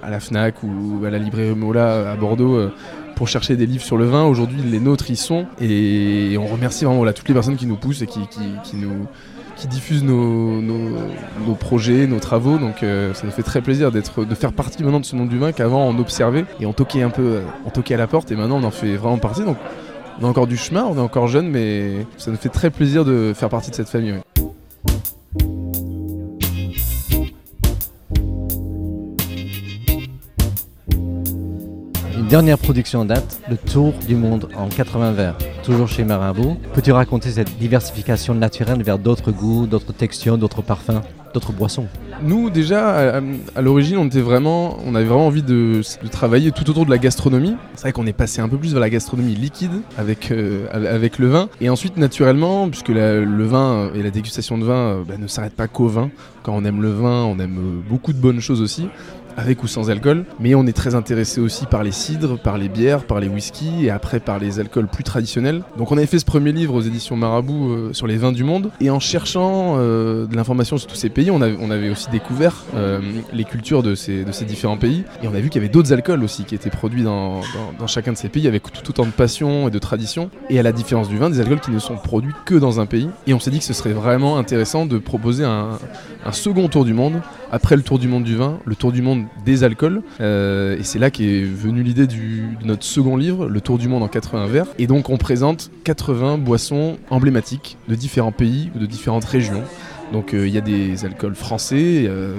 à 0.03 0.11
la 0.11 0.21
FNAC 0.21 0.63
ou 0.63 1.05
à 1.07 1.11
la 1.11 1.19
librairie 1.19 1.55
Mola 1.55 2.11
à 2.11 2.17
Bordeaux 2.17 2.57
euh, 2.57 2.73
pour 3.15 3.29
chercher 3.29 3.57
des 3.57 3.67
livres 3.67 3.85
sur 3.85 3.97
le 3.97 4.05
vin. 4.05 4.25
Aujourd'hui 4.25 4.63
les 4.63 4.81
nôtres 4.81 5.11
y 5.11 5.17
sont 5.17 5.47
et 5.61 6.37
on 6.39 6.47
remercie 6.47 6.85
vraiment 6.85 7.05
toutes 7.13 7.29
les 7.29 7.35
personnes 7.35 7.57
qui 7.57 7.67
nous 7.67 7.77
poussent 7.77 8.03
et 8.03 8.07
qui, 8.07 8.21
nous 8.75 9.07
qui 9.57 9.69
diffusent 9.69 10.05
nos, 10.05 10.61
nos, 10.61 11.55
projets, 11.55 12.07
nos 12.07 12.19
travaux. 12.19 12.59
Donc 12.59 12.83
euh, 12.83 13.15
ça 13.15 13.27
nous 13.27 13.33
fait 13.33 13.43
très 13.43 13.61
plaisir 13.61 13.93
d'être, 13.93 14.25
de 14.25 14.35
faire 14.35 14.53
partie 14.53 14.83
maintenant 14.83 15.01
de 15.01 15.05
ce 15.05 15.15
monde 15.15 15.29
du 15.29 15.39
vin 15.39 15.53
qu'avant 15.53 15.87
on 15.87 15.99
observait 15.99 16.45
et 16.61 16.67
on 16.67 16.73
toquait 16.73 17.03
un 17.03 17.11
peu, 17.11 17.23
euh, 17.23 17.43
on 17.67 17.71
toquait 17.71 17.95
à 17.95 17.99
la 17.99 18.07
porte 18.07 18.31
et 18.33 18.37
maintenant 18.37 18.59
on 18.61 18.65
en 18.65 18.71
fait 18.71 18.97
vraiment 18.97 19.19
partie. 19.19 19.45
Donc 19.45 19.57
on 20.21 20.25
a 20.25 20.29
encore 20.29 20.47
du 20.47 20.57
chemin, 20.57 20.85
on 20.85 20.97
est 20.97 21.01
encore 21.01 21.29
jeune, 21.29 21.49
mais 21.49 22.07
ça 22.17 22.31
nous 22.31 22.37
fait 22.37 22.49
très 22.49 22.71
plaisir 22.71 23.05
de 23.05 23.33
faire 23.35 23.49
partie 23.49 23.71
de 23.71 23.77
cette 23.77 23.89
famille. 23.89 24.15
Dernière 32.33 32.57
production 32.57 33.01
en 33.01 33.05
date, 33.05 33.43
le 33.51 33.59
Tour 33.59 33.93
du 34.09 34.17
monde 34.17 34.49
en 34.57 34.67
80 34.71 35.13
verres, 35.13 35.37
toujours 35.63 35.87
chez 35.87 36.03
Marabout. 36.03 36.57
Peux-tu 36.73 36.91
raconter 36.91 37.29
cette 37.29 37.59
diversification 37.59 38.33
naturelle 38.33 38.83
vers 38.83 38.99
d'autres 38.99 39.33
goûts, 39.33 39.67
d'autres 39.67 39.93
textures, 39.93 40.39
d'autres 40.39 40.63
parfums, 40.63 41.03
d'autres 41.35 41.53
boissons? 41.53 41.89
Nous 42.23 42.49
déjà, 42.49 43.19
à, 43.19 43.61
l'origine, 43.61 43.99
on 43.99 44.07
était 44.07 44.23
vraiment, 44.23 44.79
on 44.87 44.95
avait 44.95 45.05
vraiment 45.05 45.27
envie 45.27 45.43
de, 45.43 45.83
travailler 46.11 46.53
tout 46.53 46.71
autour 46.71 46.87
de 46.87 46.91
la 46.91 46.97
gastronomie. 46.97 47.55
C'est 47.75 47.83
vrai 47.83 47.93
qu'on 47.93 48.07
est 48.07 48.15
passé 48.15 48.41
un 48.41 48.49
peu 48.49 48.57
plus 48.57 48.73
vers 48.73 48.81
la 48.81 48.89
gastronomie 48.89 49.35
liquide 49.35 49.83
avec, 49.99 50.31
euh, 50.31 50.69
le 51.19 51.29
vin. 51.29 51.51
Et 51.61 51.69
ensuite, 51.69 51.99
naturellement, 51.99 52.71
puisque 52.71 52.89
le 52.89 53.45
vin 53.45 53.91
et 53.95 54.03
la 54.03 54.11
dégustation 54.11 54.57
de 54.57 54.65
vin 54.65 54.75
euh, 54.75 55.03
bah, 55.07 55.19
ne 55.19 55.27
s'arrêtent 55.27 55.57
pas 55.57 55.69
qu'au 55.69 55.89
vin. 55.89 56.11
Quand 56.45 56.55
on 56.57 56.65
aime 56.65 56.81
le 56.81 56.93
vin, 56.93 57.25
on 57.25 57.39
aime 57.39 57.59
euh, 57.59 57.91
beaucoup 57.91 58.15
de 58.15 58.19
bonnes 58.19 58.41
choses 58.41 58.63
aussi 58.63 58.89
avec 59.37 59.63
ou 59.63 59.67
sans 59.67 59.91
alcool, 59.91 60.25
mais 60.41 60.55
on 60.55 60.67
est 60.67 60.73
très 60.73 60.95
intéressé 60.95 61.41
aussi 61.41 61.67
par 61.67 61.83
les 61.83 61.93
cidres, 61.93 62.39
par 62.39 62.59
les 62.59 62.69
bières, 62.69 63.05
par 63.05 63.21
les 63.21 63.29
whiskies 63.29 63.87
et 63.87 63.91
après 63.91 64.21
par 64.21 64.39
les 64.39 64.61
alcools 64.61 64.87
plus 64.87 65.05
traditionnels. 65.05 65.63
Donc 65.79 65.93
on 65.93 65.97
avait 65.97 66.07
fait 66.07 66.19
ce 66.19 66.25
premier 66.25 66.53
livre 66.53 66.75
aux 66.75 66.81
éditions 66.81 67.17
Marabout 67.17 67.71
euh, 67.71 67.93
sur 67.93 68.07
les 68.07 68.17
vins 68.17 68.33
du 68.33 68.45
monde 68.45 68.71
et 68.81 68.91
en 68.91 69.01
cherchant 69.01 69.77
euh, 69.79 70.27
de 70.27 70.37
l'information 70.37 70.79
sur 70.79 70.89
tous 70.89 70.97
ces 70.97 71.09
pays, 71.09 71.31
on 71.31 71.41
avait, 71.41 71.91
aussi 71.91 72.11
découvert 72.11 72.65
euh, 72.75 73.01
les 73.33 73.45
cultures 73.45 73.83
de 73.83 73.95
ces, 73.95 74.25
de 74.25 74.33
ces 74.33 74.45
différents 74.45 74.77
pays 74.77 75.05
et 75.23 75.29
on 75.29 75.35
a 75.35 75.41
vu 75.41 75.49
qu'il 75.49 75.61
y 75.61 75.65
avait 75.65 75.73
d'autres 75.73 75.93
alcools 75.93 76.23
aussi 76.23 76.45
qui 76.45 76.55
étaient 76.55 76.71
produits 76.71 77.03
dans, 77.03 77.41
dans, 77.79 77.87
chacun 77.87 78.13
de 78.13 78.17
ces 78.17 78.29
pays 78.29 78.47
avec 78.47 78.63
tout 78.71 78.89
autant 78.89 79.05
de 79.05 79.11
passion 79.11 79.69
et 79.69 79.71
de 79.71 79.79
tradition 79.79 80.31
et 80.49 80.59
à 80.59 80.63
la 80.63 80.73
différence 80.73 81.09
du 81.09 81.19
vin, 81.19 81.31
des 81.31 81.41
alcools 81.41 81.61
qui 81.61 81.71
ne 81.71 81.79
sont 81.79 81.97
produits 81.97 82.33
que 82.45 82.55
dans 82.55 82.81
un 82.81 82.87
pays 82.87 83.09
et 83.27 83.35
on 83.35 83.41
s'est 83.41 83.51
dit 83.51 83.59
que 83.59 83.65
ce 83.65 83.75
serait 83.75 83.93
vraiment 83.93 84.39
intéressant 84.39 84.87
de 84.87 84.99
proposer 84.99 85.45
un, 85.45 85.79
un 86.25 86.33
second 86.33 86.69
tour 86.69 86.85
du 86.85 86.95
monde 86.95 87.21
après 87.51 87.77
le 87.77 87.83
tour 87.83 87.99
du 87.99 88.09
monde 88.09 88.25
du 88.25 88.37
vin, 88.37 88.59
le 88.65 88.75
tour 88.75 88.93
du 88.93 89.03
monde 89.03 89.25
des 89.45 89.65
alcools. 89.65 90.03
Euh, 90.21 90.79
et 90.79 90.83
c'est 90.83 90.99
là 90.99 91.11
qu'est 91.11 91.43
venue 91.43 91.83
l'idée 91.83 92.07
de 92.07 92.17
notre 92.65 92.85
second 92.85 93.17
livre, 93.17 93.47
Le 93.47 93.61
Tour 93.61 93.79
du 93.79 93.89
Monde 93.89 94.03
en 94.03 94.09
80 94.09 94.47
verres. 94.47 94.67
Et 94.79 94.87
donc 94.87 95.11
on 95.11 95.19
présente 95.19 95.71
80 95.85 96.39
boissons 96.39 96.97
emblématiques 97.11 97.77
de 97.89 97.95
différents 97.95 98.33
pays 98.33 98.71
ou 98.75 98.79
de 98.79 98.87
différentes 98.87 99.25
régions. 99.25 99.63
Donc 100.13 100.35
euh, 100.35 100.47
il 100.47 100.55
y 100.55 100.59
a 100.59 100.63
des 100.63 101.05
alcools 101.05 101.35
français 101.35 102.05
euh, 102.07 102.35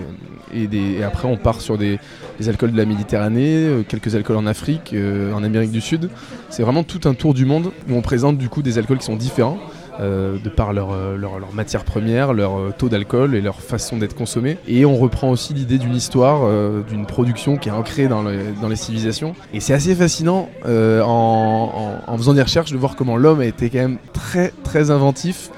et, 0.53 1.03
après 1.03 1.27
on 1.27 1.38
part 1.38 1.62
sur 1.62 1.77
des, 1.77 2.00
des 2.39 2.50
alcools 2.50 2.72
de 2.72 2.77
la 2.77 2.86
Méditerranée, 2.86 3.84
quelques 3.88 4.15
alcools 4.15 4.38
en 4.38 4.46
Afrique, 4.46 4.96
en 5.34 5.43
Amérique 5.43 5.72
du 5.72 5.81
Sud. 5.81 6.10
C'est 6.50 6.63
vraiment 6.63 6.84
tout 6.84 7.08
un 7.08 7.13
tour 7.13 7.34
du 7.34 7.46
monde 7.46 7.72
où 7.89 7.96
on 7.96 8.01
présente 8.01 8.38
du 8.38 8.50
coup 8.50 8.62
des 8.62 8.77
alcools 8.77 9.00
qui 9.00 9.05
sont 9.05 9.15
différents. 9.15 9.60
Euh, 10.00 10.38
de 10.43 10.50
par 10.50 10.73
leur, 10.73 10.91
euh, 10.91 11.15
leur, 11.17 11.38
leur, 11.38 11.53
matière 11.53 11.83
première, 11.83 12.33
leur 12.33 12.57
euh, 12.57 12.73
taux 12.75 12.89
d'alcool 12.89 13.35
et 13.35 13.41
leur 13.41 13.62
façon 13.62 13.97
d'être 13.97 14.15
consommé. 14.15 14.57
Et 14.67 14.85
on 14.85 14.97
reprend 14.97 15.29
aussi 15.29 15.53
l'idée 15.53 15.77
d'une 15.77 15.95
histoire, 15.95 16.50
d'une 16.88 17.05
production 17.05 17.57
qui 17.57 17.69
est 17.69 17.71
ancrée 17.71 18.07
dans, 18.07 18.23
les 18.23 18.75
civilisations. 18.75 19.35
Et 19.53 19.59
c'est 19.59 19.73
assez 19.73 19.93
fascinant 19.93 20.50
en, 20.65 22.00
en, 22.07 22.17
faisant 22.17 22.33
des 22.33 22.41
recherches 22.41 22.71
de 22.71 22.77
voir 22.77 22.95
comment 22.95 23.17
l'homme 23.17 23.41
a 23.41 23.45
été 23.45 23.69
quand 23.69 23.79
même 23.79 23.97
très 24.13 24.51
très 24.63 24.91
inventif 24.91 25.50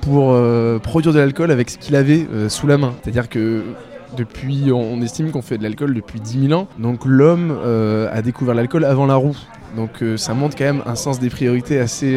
pour 0.00 0.36
produire 0.82 1.12
de 1.12 1.18
l'alcool 1.18 1.50
avec 1.50 1.70
ce 1.70 1.78
qu'il 1.78 1.96
avait 1.96 2.26
sous 2.48 2.66
la 2.66 2.78
main. 2.78 2.94
C'est-à-dire 3.02 3.28
que 3.28 3.62
depuis, 4.16 4.70
on 4.72 5.00
estime 5.02 5.30
qu'on 5.30 5.42
fait 5.42 5.58
de 5.58 5.62
l'alcool 5.62 5.94
depuis 5.94 6.20
10 6.20 6.48
000 6.48 6.60
ans. 6.60 6.68
Donc 6.78 7.04
l'homme 7.04 7.56
a 8.12 8.22
découvert 8.22 8.54
l'alcool 8.54 8.84
avant 8.84 9.06
la 9.06 9.16
roue. 9.16 9.36
Donc 9.76 10.02
ça 10.16 10.34
montre 10.34 10.56
quand 10.56 10.64
même 10.64 10.82
un 10.86 10.96
sens 10.96 11.18
des 11.20 11.30
priorités 11.30 11.78
assez 11.78 12.16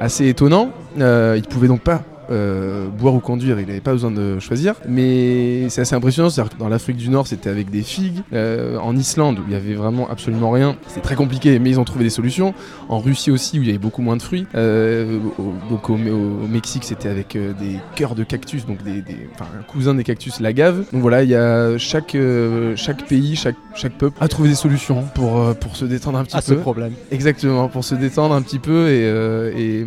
assez 0.00 0.28
étonnant. 0.28 0.70
Euh, 0.98 1.34
il 1.36 1.44
pouvait 1.44 1.68
donc 1.68 1.80
pas 1.80 2.02
euh, 2.30 2.88
boire 2.88 3.14
ou 3.14 3.20
conduire, 3.20 3.60
il 3.60 3.66
n'avait 3.66 3.80
pas 3.80 3.92
besoin 3.92 4.10
de 4.10 4.38
choisir. 4.38 4.74
Mais 4.88 5.68
c'est 5.68 5.82
assez 5.82 5.94
impressionnant, 5.94 6.30
c'est-à-dire 6.30 6.54
que 6.54 6.58
dans 6.58 6.68
l'Afrique 6.68 6.96
du 6.96 7.08
Nord, 7.08 7.26
c'était 7.26 7.50
avec 7.50 7.70
des 7.70 7.82
figues. 7.82 8.22
Euh, 8.32 8.78
en 8.78 8.96
Islande, 8.96 9.38
où 9.38 9.42
il 9.46 9.52
y 9.52 9.56
avait 9.56 9.74
vraiment 9.74 10.08
absolument 10.10 10.50
rien, 10.50 10.76
c'est 10.88 11.00
très 11.02 11.14
compliqué, 11.14 11.58
mais 11.58 11.70
ils 11.70 11.80
ont 11.80 11.84
trouvé 11.84 12.04
des 12.04 12.10
solutions. 12.10 12.54
En 12.88 12.98
Russie 12.98 13.30
aussi, 13.30 13.58
où 13.58 13.62
il 13.62 13.66
y 13.66 13.70
avait 13.70 13.78
beaucoup 13.78 14.02
moins 14.02 14.16
de 14.16 14.22
fruits. 14.22 14.46
Euh, 14.54 15.18
au, 15.38 15.52
donc 15.70 15.90
au, 15.90 15.96
Mexique, 15.96 16.84
c'était 16.84 17.08
avec 17.08 17.36
des 17.36 17.78
cœurs 17.94 18.14
de 18.14 18.24
cactus, 18.24 18.66
donc 18.66 18.82
des, 18.82 19.02
enfin, 19.34 19.46
un 19.58 19.62
cousin 19.62 19.94
des 19.94 20.04
cactus, 20.04 20.40
la 20.40 20.52
gave. 20.52 20.84
Donc 20.92 21.02
voilà, 21.02 21.22
il 21.22 21.30
y 21.30 21.34
a 21.34 21.78
chaque, 21.78 22.16
chaque 22.76 23.06
pays, 23.06 23.36
chaque, 23.36 23.56
chaque 23.74 23.94
peuple 23.98 24.16
a 24.20 24.28
trouvé 24.28 24.48
des 24.48 24.54
solutions 24.54 25.04
pour, 25.14 25.54
pour 25.56 25.76
se 25.76 25.84
détendre 25.84 26.18
un 26.18 26.24
petit 26.24 26.36
à 26.36 26.40
peu. 26.40 26.46
ce 26.46 26.54
problème. 26.54 26.92
Exactement, 27.10 27.68
pour 27.68 27.84
se 27.84 27.94
détendre 27.94 28.34
un 28.34 28.42
petit 28.42 28.58
peu 28.58 28.88
et, 28.88 29.04
et, 29.56 29.86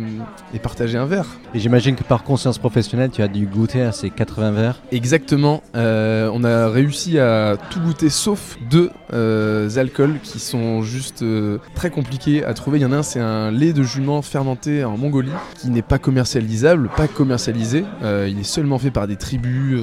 et 0.54 0.58
partager 0.58 0.98
un 0.98 1.06
verre. 1.06 1.26
Et 1.54 1.58
j'imagine 1.58 1.96
que 1.96 2.04
par 2.04 2.22
conscience 2.28 2.58
professionnelle, 2.58 3.10
tu 3.10 3.22
as 3.22 3.28
dû 3.28 3.46
goûter 3.46 3.80
à 3.80 3.90
ces 3.90 4.10
80 4.10 4.50
verres. 4.52 4.82
Exactement. 4.92 5.62
Euh, 5.74 6.30
on 6.32 6.44
a 6.44 6.68
réussi 6.68 7.18
à 7.18 7.56
tout 7.70 7.80
goûter 7.80 8.10
sauf 8.10 8.58
deux 8.70 8.90
euh, 9.14 9.70
alcools 9.76 10.18
qui 10.22 10.38
sont 10.38 10.82
juste 10.82 11.22
euh, 11.22 11.56
très 11.74 11.88
compliqués 11.88 12.44
à 12.44 12.52
trouver. 12.52 12.78
Il 12.78 12.82
y 12.82 12.84
en 12.84 12.92
a 12.92 12.98
un, 12.98 13.02
c'est 13.02 13.18
un 13.18 13.50
lait 13.50 13.72
de 13.72 13.82
jument 13.82 14.20
fermenté 14.20 14.84
en 14.84 14.98
Mongolie 14.98 15.32
qui 15.58 15.70
n'est 15.70 15.80
pas 15.80 15.98
commercialisable, 15.98 16.90
pas 16.94 17.08
commercialisé. 17.08 17.84
il 18.02 18.38
est 18.38 18.42
seulement 18.42 18.78
fait 18.78 18.90
par 18.90 19.06
des 19.06 19.16
tribus, 19.16 19.80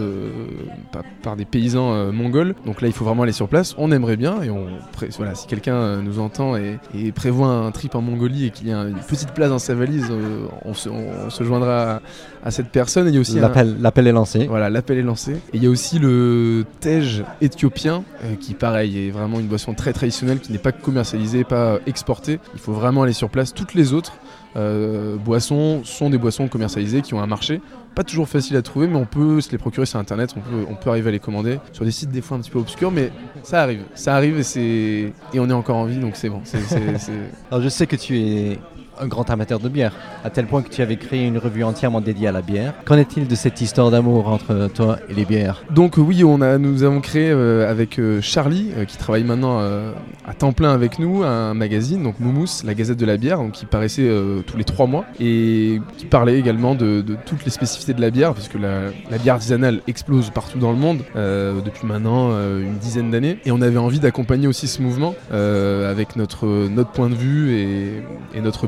par, 1.24 1.36
des 1.36 1.46
paysans 1.46 2.14
mongols. 2.14 2.54
Donc 2.66 2.82
là, 2.82 2.88
il 2.88 2.94
faut 2.94 3.06
vraiment 3.06 3.24
aller 3.24 3.32
sur 3.32 3.50
place. 3.50 3.74
On 3.80 3.92
aimerait 3.92 4.18
bien 4.18 4.44
et 4.44 4.52
on, 4.52 4.68
voilà, 5.18 5.34
si 5.34 5.48
quelqu'un 5.48 6.04
nous 6.04 6.20
entend 6.20 6.56
et, 6.56 6.78
prévoit 7.16 7.48
un 7.48 7.72
trip 7.72 7.96
en 7.96 8.02
Mongolie 8.02 8.46
et 8.46 8.50
qu'il 8.52 8.68
y 8.68 8.74
a 8.74 8.84
une 8.84 9.00
petite 9.00 9.32
place 9.32 9.50
dans 9.50 9.58
sa 9.58 9.74
valise, 9.74 10.12
on 10.64 10.76
se, 10.76 10.90
on, 10.90 11.30
se 11.32 11.44
joindra 11.44 11.96
à, 11.96 12.02
cette 12.52 12.70
personne. 12.70 13.08
il 13.08 13.16
y 13.16 13.20
aussi 13.20 13.40
l'appel 13.40 14.08
est 14.08 14.12
lancé. 14.12 14.48
Voilà, 14.48 14.70
l'appel 14.70 14.98
est 14.98 15.04
lancé. 15.04 15.34
Et 15.34 15.58
il 15.58 15.64
y 15.64 15.68
a 15.68 15.70
aussi 15.70 16.00
le 16.00 16.66
tej 16.80 17.24
éthiopien 17.42 18.04
qui, 18.40 18.54
pareil, 18.54 19.08
est 19.08 19.12
vraiment 19.12 19.40
une 19.40 19.48
boisson 19.48 19.74
très 19.74 19.94
traditionnelle 19.94 20.40
qui 20.40 20.52
n'est 20.52 20.58
pas 20.58 20.72
commercialisée, 20.72 21.44
pas 21.44 21.80
exportée. 21.86 22.40
Il 22.54 22.60
faut 22.60 22.74
vraiment 22.74 23.04
aller 23.04 23.14
sur 23.14 23.30
place. 23.30 23.54
Toutes 23.54 23.74
les 23.74 23.94
autres 23.94 24.14
euh, 24.58 25.18
boissons 25.18 25.82
sont 25.84 26.10
des 26.10 26.18
boissons 26.18 26.48
commercialisées 26.48 27.02
qui 27.02 27.14
ont 27.14 27.22
un 27.22 27.28
marché. 27.28 27.62
Pas 27.94 28.04
toujours 28.04 28.28
facile 28.28 28.56
à 28.58 28.62
trouver, 28.62 28.88
mais 28.88 28.96
on 28.96 29.06
peut 29.06 29.42
se 29.42 29.52
les 29.52 29.58
procurer 29.58 29.86
sur 29.86 30.00
internet, 30.00 30.34
on 30.38 30.42
peut, 30.42 30.66
on 30.70 30.76
peut 30.76 30.90
arriver 30.90 31.10
à 31.10 31.12
les 31.12 31.20
commander 31.20 31.60
sur 31.74 31.86
des 31.86 31.92
sites 31.92 32.10
des 32.10 32.22
fois 32.22 32.38
un 32.38 32.42
petit 32.42 32.52
peu 32.52 32.60
obscurs, 32.60 32.92
mais 32.92 33.12
ça 33.44 33.62
arrive. 33.62 33.84
Ça 33.96 34.16
arrive 34.16 34.42
et, 34.56 35.14
et 35.34 35.40
on 35.40 35.50
est 35.50 35.54
encore 35.54 35.78
en 35.78 35.86
vie, 35.86 35.98
donc 35.98 36.16
c'est 36.16 36.30
bon. 36.30 36.42
Alors 37.52 37.64
je 37.64 37.70
sais 37.70 37.88
que 37.88 37.96
tu 37.96 38.18
es 38.18 38.60
un 39.00 39.08
grand 39.08 39.30
amateur 39.30 39.60
de 39.60 39.70
bière, 39.70 39.94
à 40.24 40.30
tel 40.30 40.46
point 40.46 40.62
que 40.62 40.70
tu 40.70 40.82
avais 40.82 40.98
créé 40.98 41.26
une 41.26 41.38
revue 41.38 41.64
entièrement 41.64 42.02
dédiée 42.02 42.28
à 42.28 42.32
la 42.32 42.42
bière. 42.42 42.74
Qu'en 42.86 42.98
est-il 42.98 43.28
de 43.28 43.36
cette 43.36 43.62
histoire 43.62 43.92
d'amour 43.92 44.28
entre 44.30 44.70
toi 44.74 44.98
et 45.10 45.14
les 45.14 45.26
bières? 45.26 45.64
Donc 45.72 45.96
oui, 45.98 46.24
on 46.24 46.42
a, 46.42 46.58
nous 46.58 46.84
avons 46.84 47.02
créé 47.02 47.30
euh, 47.32 47.70
avec 47.70 48.00
euh, 48.00 48.22
Charlie, 48.22 48.72
euh, 48.78 48.86
qui 48.86 48.98
travaille 48.98 49.24
maintenant 49.24 49.60
à 50.26 50.34
temps 50.34 50.54
plein 50.54 50.74
avec 50.74 51.00
nous, 51.00 51.24
un 51.24 51.54
magazine, 51.54 52.04
donc 52.04 52.20
Moumous, 52.20 52.64
la 52.64 52.74
Gazette 52.74 52.98
de 52.98 53.06
la 53.06 53.18
bière, 53.18 53.40
qui 53.54 53.66
paraissait 53.66 54.10
tous 54.46 54.58
les 54.58 54.64
trois 54.64 54.88
mois, 54.88 55.06
et 55.20 55.80
qui 55.98 56.06
parlait 56.06 56.40
également 56.40 56.76
de, 56.76 57.04
toutes 57.26 57.46
les 57.46 57.52
spécificités 57.52 57.94
de 57.94 58.02
la 58.02 58.10
bière, 58.10 58.34
parce 58.34 58.48
que 58.48 58.58
la, 58.58 59.18
bière 59.18 59.36
artisanale 59.36 59.82
explose 59.88 60.30
partout 60.32 60.58
dans 60.58 60.72
le 60.72 60.78
monde 60.78 61.00
depuis 61.16 61.86
maintenant 61.86 62.32
une 62.32 62.78
dizaine 62.78 63.12
d'années, 63.12 63.38
et 63.46 63.52
on 63.52 63.62
avait 63.62 63.78
envie 63.78 64.00
d'accompagner 64.00 64.48
aussi 64.48 64.68
ce 64.68 64.82
mouvement 64.82 65.16
avec 65.32 66.16
notre, 66.16 66.48
notre 66.70 66.92
point 66.92 67.10
de 67.10 67.16
vue 67.16 67.54
et, 67.54 68.42
notre 68.42 68.68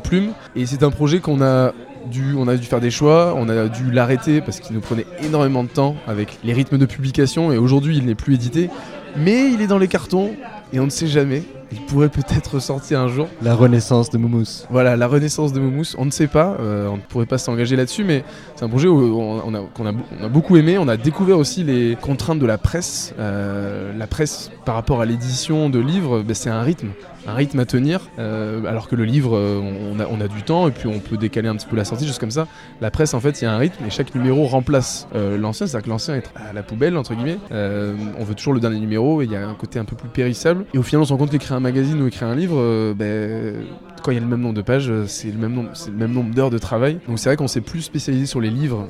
et 0.56 0.66
c'est 0.66 0.84
un 0.84 0.92
projet 0.92 1.20
qu'on 1.20 1.42
a 1.42 1.74
dû, 2.10 2.36
on 2.38 2.48
a 2.48 2.56
dû 2.56 2.66
faire 2.66 2.80
des 2.80 2.92
choix, 2.92 3.34
on 3.36 3.50
a 3.50 3.68
dû 3.68 3.92
l'arrêter 3.92 4.42
parce 4.42 4.60
qu'il 4.60 4.76
nous 4.76 4.82
prenait 4.82 5.06
énormément 5.24 5.64
de 5.64 5.70
temps 5.70 5.96
avec 6.08 6.38
les 6.44 6.54
rythmes 6.54 6.78
de 6.78 6.86
publication 6.86 7.52
et 7.52 7.58
aujourd'hui 7.58 7.98
il 7.98 8.06
n'est 8.06 8.16
plus 8.16 8.36
édité. 8.36 8.70
Mais 9.16 9.52
il 9.52 9.62
est 9.62 9.68
dans 9.68 9.78
les 9.78 9.88
cartons 9.88 10.32
et 10.74 10.80
on 10.80 10.86
ne 10.86 10.92
sait 10.92 11.08
jamais. 11.08 11.44
Il 11.72 11.82
pourrait 11.82 12.10
peut-être 12.10 12.60
sortir 12.60 13.02
un 13.02 13.08
jour. 13.08 13.28
La 13.42 13.56
renaissance 13.56 14.10
de 14.10 14.18
Moumous. 14.18 14.66
Voilà, 14.70 14.96
la 14.96 15.08
renaissance 15.08 15.52
de 15.52 15.60
Moumous. 15.60 15.96
On 15.98 16.06
ne 16.06 16.12
sait 16.12 16.28
pas, 16.28 16.56
euh, 16.60 16.88
on 16.88 16.98
ne 16.98 17.02
pourrait 17.02 17.26
pas 17.26 17.38
s'engager 17.38 17.76
là-dessus, 17.76 18.04
mais 18.04 18.24
c'est 18.56 18.64
un 18.64 18.70
projet 18.70 18.88
où 18.88 19.20
on 19.20 19.54
a, 19.54 19.62
qu'on 19.74 19.86
a, 19.86 20.30
beaucoup 20.30 20.58
aimé. 20.58 20.78
On 20.78 20.88
a 20.88 20.98
découvert 20.98 21.38
aussi 21.38 21.64
les 21.64 21.98
contraintes 22.00 22.40
de 22.40 22.46
la 22.46 22.58
presse. 22.58 23.14
Euh, 23.20 23.92
la 23.98 24.08
presse, 24.08 24.52
par 24.66 24.76
rapport 24.76 25.02
à 25.02 25.06
l'édition 25.06 25.70
de 25.70 25.80
livres, 25.80 26.24
ben, 26.24 26.34
c'est 26.34 26.50
un 26.50 26.62
rythme 26.62 26.90
un 27.28 27.34
rythme 27.34 27.60
à 27.60 27.66
tenir, 27.66 28.10
euh, 28.20 28.66
alors 28.66 28.88
que 28.88 28.96
le 28.96 29.04
livre, 29.04 29.36
euh, 29.36 29.60
on, 29.60 30.00
a, 30.00 30.08
on, 30.08 30.22
a, 30.22 30.28
du 30.28 30.44
temps 30.44 30.68
et 30.68 30.72
puis 30.72 30.88
on 30.88 31.00
peut 31.00 31.18
décaler 31.18 31.50
un 31.50 31.56
petit 31.56 31.68
peu 31.68 31.76
la 31.76 31.84
sortie, 31.84 32.08
juste 32.08 32.20
comme 32.20 32.32
ça. 32.32 32.48
La 32.80 32.90
presse, 32.90 33.14
en 33.14 33.20
fait, 33.20 33.42
il 33.42 33.44
y 33.44 33.48
a 33.48 33.54
un 33.54 33.58
rythme 33.58 33.84
et 33.86 33.90
chaque 33.90 34.16
numéro 34.16 34.46
remplace 34.46 35.08
euh, 35.14 35.38
l'ancien, 35.38 35.68
c'est-à-dire 35.68 35.86
que 35.86 35.90
l'ancien 35.90 36.16
est 36.16 36.32
à 36.36 36.54
la 36.54 36.64
poubelle, 36.64 36.96
entre 36.96 37.14
guillemets. 37.14 37.38
on 37.52 38.24
veut 38.24 38.34
toujours 38.34 38.54
le 38.54 38.62
dernier 38.62 38.80
numéro 38.80 39.22
et 39.22 39.26
il 39.26 39.32
y 39.32 39.36
a 39.36 39.48
un 39.48 39.54
côté 39.56 39.78
un 39.78 39.86
peu 39.86 39.96
plus 39.96 40.10
périssable. 40.10 40.66
Et 40.74 40.78
au 40.78 40.84
final, 40.84 41.02
on 41.02 41.06
se 41.06 41.12
rend 41.12 41.18
compte 41.18 41.32
qu'écrire 41.32 41.57
un 41.58 41.60
magazine 41.60 42.02
ou 42.02 42.08
écrire 42.08 42.28
un 42.28 42.36
livre, 42.36 42.94
ben, 42.94 43.66
quand 44.04 44.12
il 44.12 44.16
y 44.16 44.18
a 44.18 44.22
le 44.22 44.28
même 44.28 44.42
nombre 44.42 44.56
de 44.56 44.62
pages, 44.62 44.92
c'est 45.08 45.32
le 45.32 45.38
même 45.38 45.54
nombre, 45.54 45.70
c'est 45.74 45.90
le 45.90 45.98
même 45.98 46.12
nombre 46.12 46.34
d'heures 46.34 46.50
de 46.50 46.58
travail. 46.58 47.00
Donc 47.08 47.20
c'est 47.20 47.30
vrai 47.30 47.38
qu'on 47.38 47.48
s'est 47.48 47.62
plus 47.62 47.82
spécialisé 47.82 48.26
sur 48.26 48.40
les 48.40 48.50
livres 48.50 48.88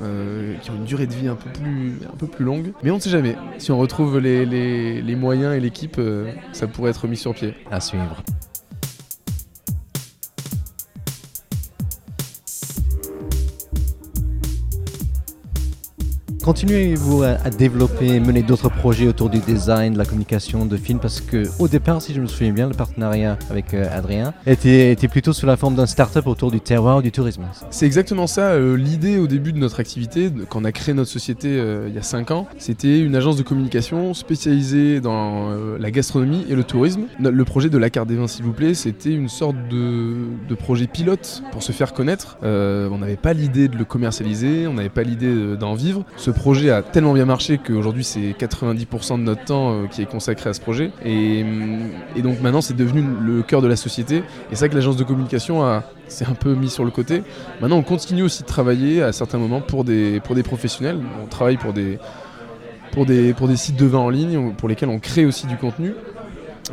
qui 0.61 0.71
ont 0.71 0.75
une 0.75 0.85
durée 0.85 1.07
de 1.07 1.13
vie 1.13 1.27
un 1.27 1.35
peu 1.35 2.27
plus, 2.27 2.45
longue. 2.45 2.73
Mais 2.83 2.91
on 2.91 2.95
ne 2.95 3.01
sait 3.01 3.09
jamais. 3.09 3.35
Si 3.57 3.71
on 3.71 3.77
retrouve 3.77 4.19
les, 4.19 4.45
les 4.45 5.15
moyens 5.15 5.55
et 5.55 5.59
l'équipe, 5.59 5.99
ça 6.51 6.67
pourrait 6.67 6.91
être 6.91 7.07
mis 7.07 7.17
sur 7.17 7.33
pied. 7.33 7.53
À 7.71 7.79
suivre. 7.79 8.23
Continuez-vous 16.47 17.23
à, 17.23 17.49
développer, 17.49 18.21
mener 18.21 18.41
d'autres 18.41 18.69
projets 18.69 19.05
autour 19.05 19.29
du 19.29 19.39
design, 19.39 19.91
de 19.91 19.97
la 19.97 20.05
communication, 20.05 20.65
de 20.65 20.77
films 20.77 20.99
Parce 20.99 21.19
que 21.19 21.43
au 21.59 21.67
départ, 21.67 22.01
si 22.01 22.13
je 22.13 22.21
me 22.21 22.25
souviens 22.25 22.53
bien, 22.53 22.69
le 22.69 22.73
partenariat 22.73 23.37
avec 23.49 23.73
euh, 23.73 23.85
Adrien 23.91 24.33
était, 24.45 24.95
plutôt 25.09 25.33
sous 25.33 25.45
la 25.45 25.57
forme 25.57 25.75
d'un 25.75 25.85
start-up 25.85 26.25
autour 26.25 26.49
du 26.49 26.61
terroir, 26.61 27.01
du 27.01 27.11
tourisme. 27.11 27.43
C'est 27.69 27.85
exactement 27.85 28.27
ça. 28.27 28.51
Euh, 28.51 28.77
l'idée 28.77 29.17
au 29.17 29.27
début 29.27 29.51
de 29.51 29.57
notre 29.57 29.81
activité, 29.81 30.31
quand 30.47 30.61
on 30.61 30.63
a 30.63 30.71
créé 30.71 30.95
notre 30.95 31.09
société 31.09 31.49
euh, 31.49 31.87
il 31.89 31.93
y 31.93 31.97
a 31.97 32.01
5 32.01 32.31
ans, 32.31 32.47
c'était 32.57 33.01
une 33.01 33.17
agence 33.17 33.35
de 33.35 33.43
communication 33.43 34.13
spécialisée 34.13 35.01
dans 35.01 35.49
la 35.77 35.91
gastronomie 35.91 36.45
et 36.47 36.55
le 36.55 36.63
tourisme. 36.63 37.07
Le 37.19 37.43
projet 37.43 37.67
de 37.67 37.77
la 37.77 37.89
carte 37.89 38.07
des 38.07 38.15
vins, 38.15 38.27
s'il 38.27 38.45
vous 38.45 38.53
plaît, 38.53 38.73
c'était 38.73 39.11
une 39.11 39.27
sorte 39.27 39.57
de, 39.69 40.15
de, 40.47 40.55
projet 40.55 40.87
pilote 40.87 41.43
pour 41.51 41.61
se 41.61 41.73
faire 41.73 41.91
connaître. 41.91 42.37
on 42.41 42.97
n'avait 42.99 43.17
pas 43.17 43.33
l'idée 43.33 43.67
de 43.67 43.75
le 43.75 43.83
commercialiser, 43.83 44.65
on 44.65 44.75
n'avait 44.75 44.87
pas 44.87 45.03
l'idée 45.03 45.57
d'en 45.57 45.73
vivre. 45.73 46.05
Projet 46.37 46.69
a 46.69 46.81
tellement 46.81 47.13
bien 47.13 47.25
marché 47.25 47.57
qu'aujourd'hui 47.57 48.03
c'est 48.03 48.31
90% 48.31 49.17
de 49.17 49.23
notre 49.23 49.43
temps 49.43 49.71
euh, 49.71 49.87
qui 49.87 50.01
est 50.01 50.05
consacré 50.05 50.49
à 50.49 50.53
ce 50.53 50.61
projet. 50.61 50.91
Et, 51.03 51.43
donc 52.21 52.41
maintenant 52.41 52.61
c'est 52.61 52.75
devenu 52.75 53.03
le 53.21 53.41
cœur 53.41 53.61
de 53.61 53.67
la 53.67 53.75
société. 53.75 54.17
Et 54.17 54.23
c'est 54.51 54.59
vrai 54.59 54.69
que 54.69 54.75
l'agence 54.75 54.97
de 54.97 55.03
communication 55.03 55.81
s'est 56.07 56.25
un 56.25 56.33
peu 56.33 56.53
mis 56.53 56.69
sur 56.69 56.85
le 56.85 56.91
côté. 56.91 57.23
Maintenant 57.61 57.77
on 57.77 57.83
continue 57.83 58.23
aussi 58.23 58.43
de 58.43 58.47
travailler 58.47 59.01
à 59.01 59.11
certains 59.11 59.37
moments 59.37 59.61
pour 59.61 59.83
des, 59.83 60.19
pour 60.21 60.35
des 60.35 60.43
professionnels. 60.43 60.99
On 61.23 61.27
travaille 61.27 61.57
pour 61.57 61.73
des, 61.73 61.99
pour, 62.91 63.05
des, 63.05 63.33
pour 63.33 63.47
des 63.47 63.57
sites 63.57 63.77
de 63.77 63.85
vin 63.85 63.99
en 63.99 64.09
ligne 64.09 64.53
pour 64.53 64.69
lesquels 64.69 64.89
on 64.89 64.99
crée 64.99 65.25
aussi 65.25 65.47
du 65.47 65.57
contenu. 65.57 65.93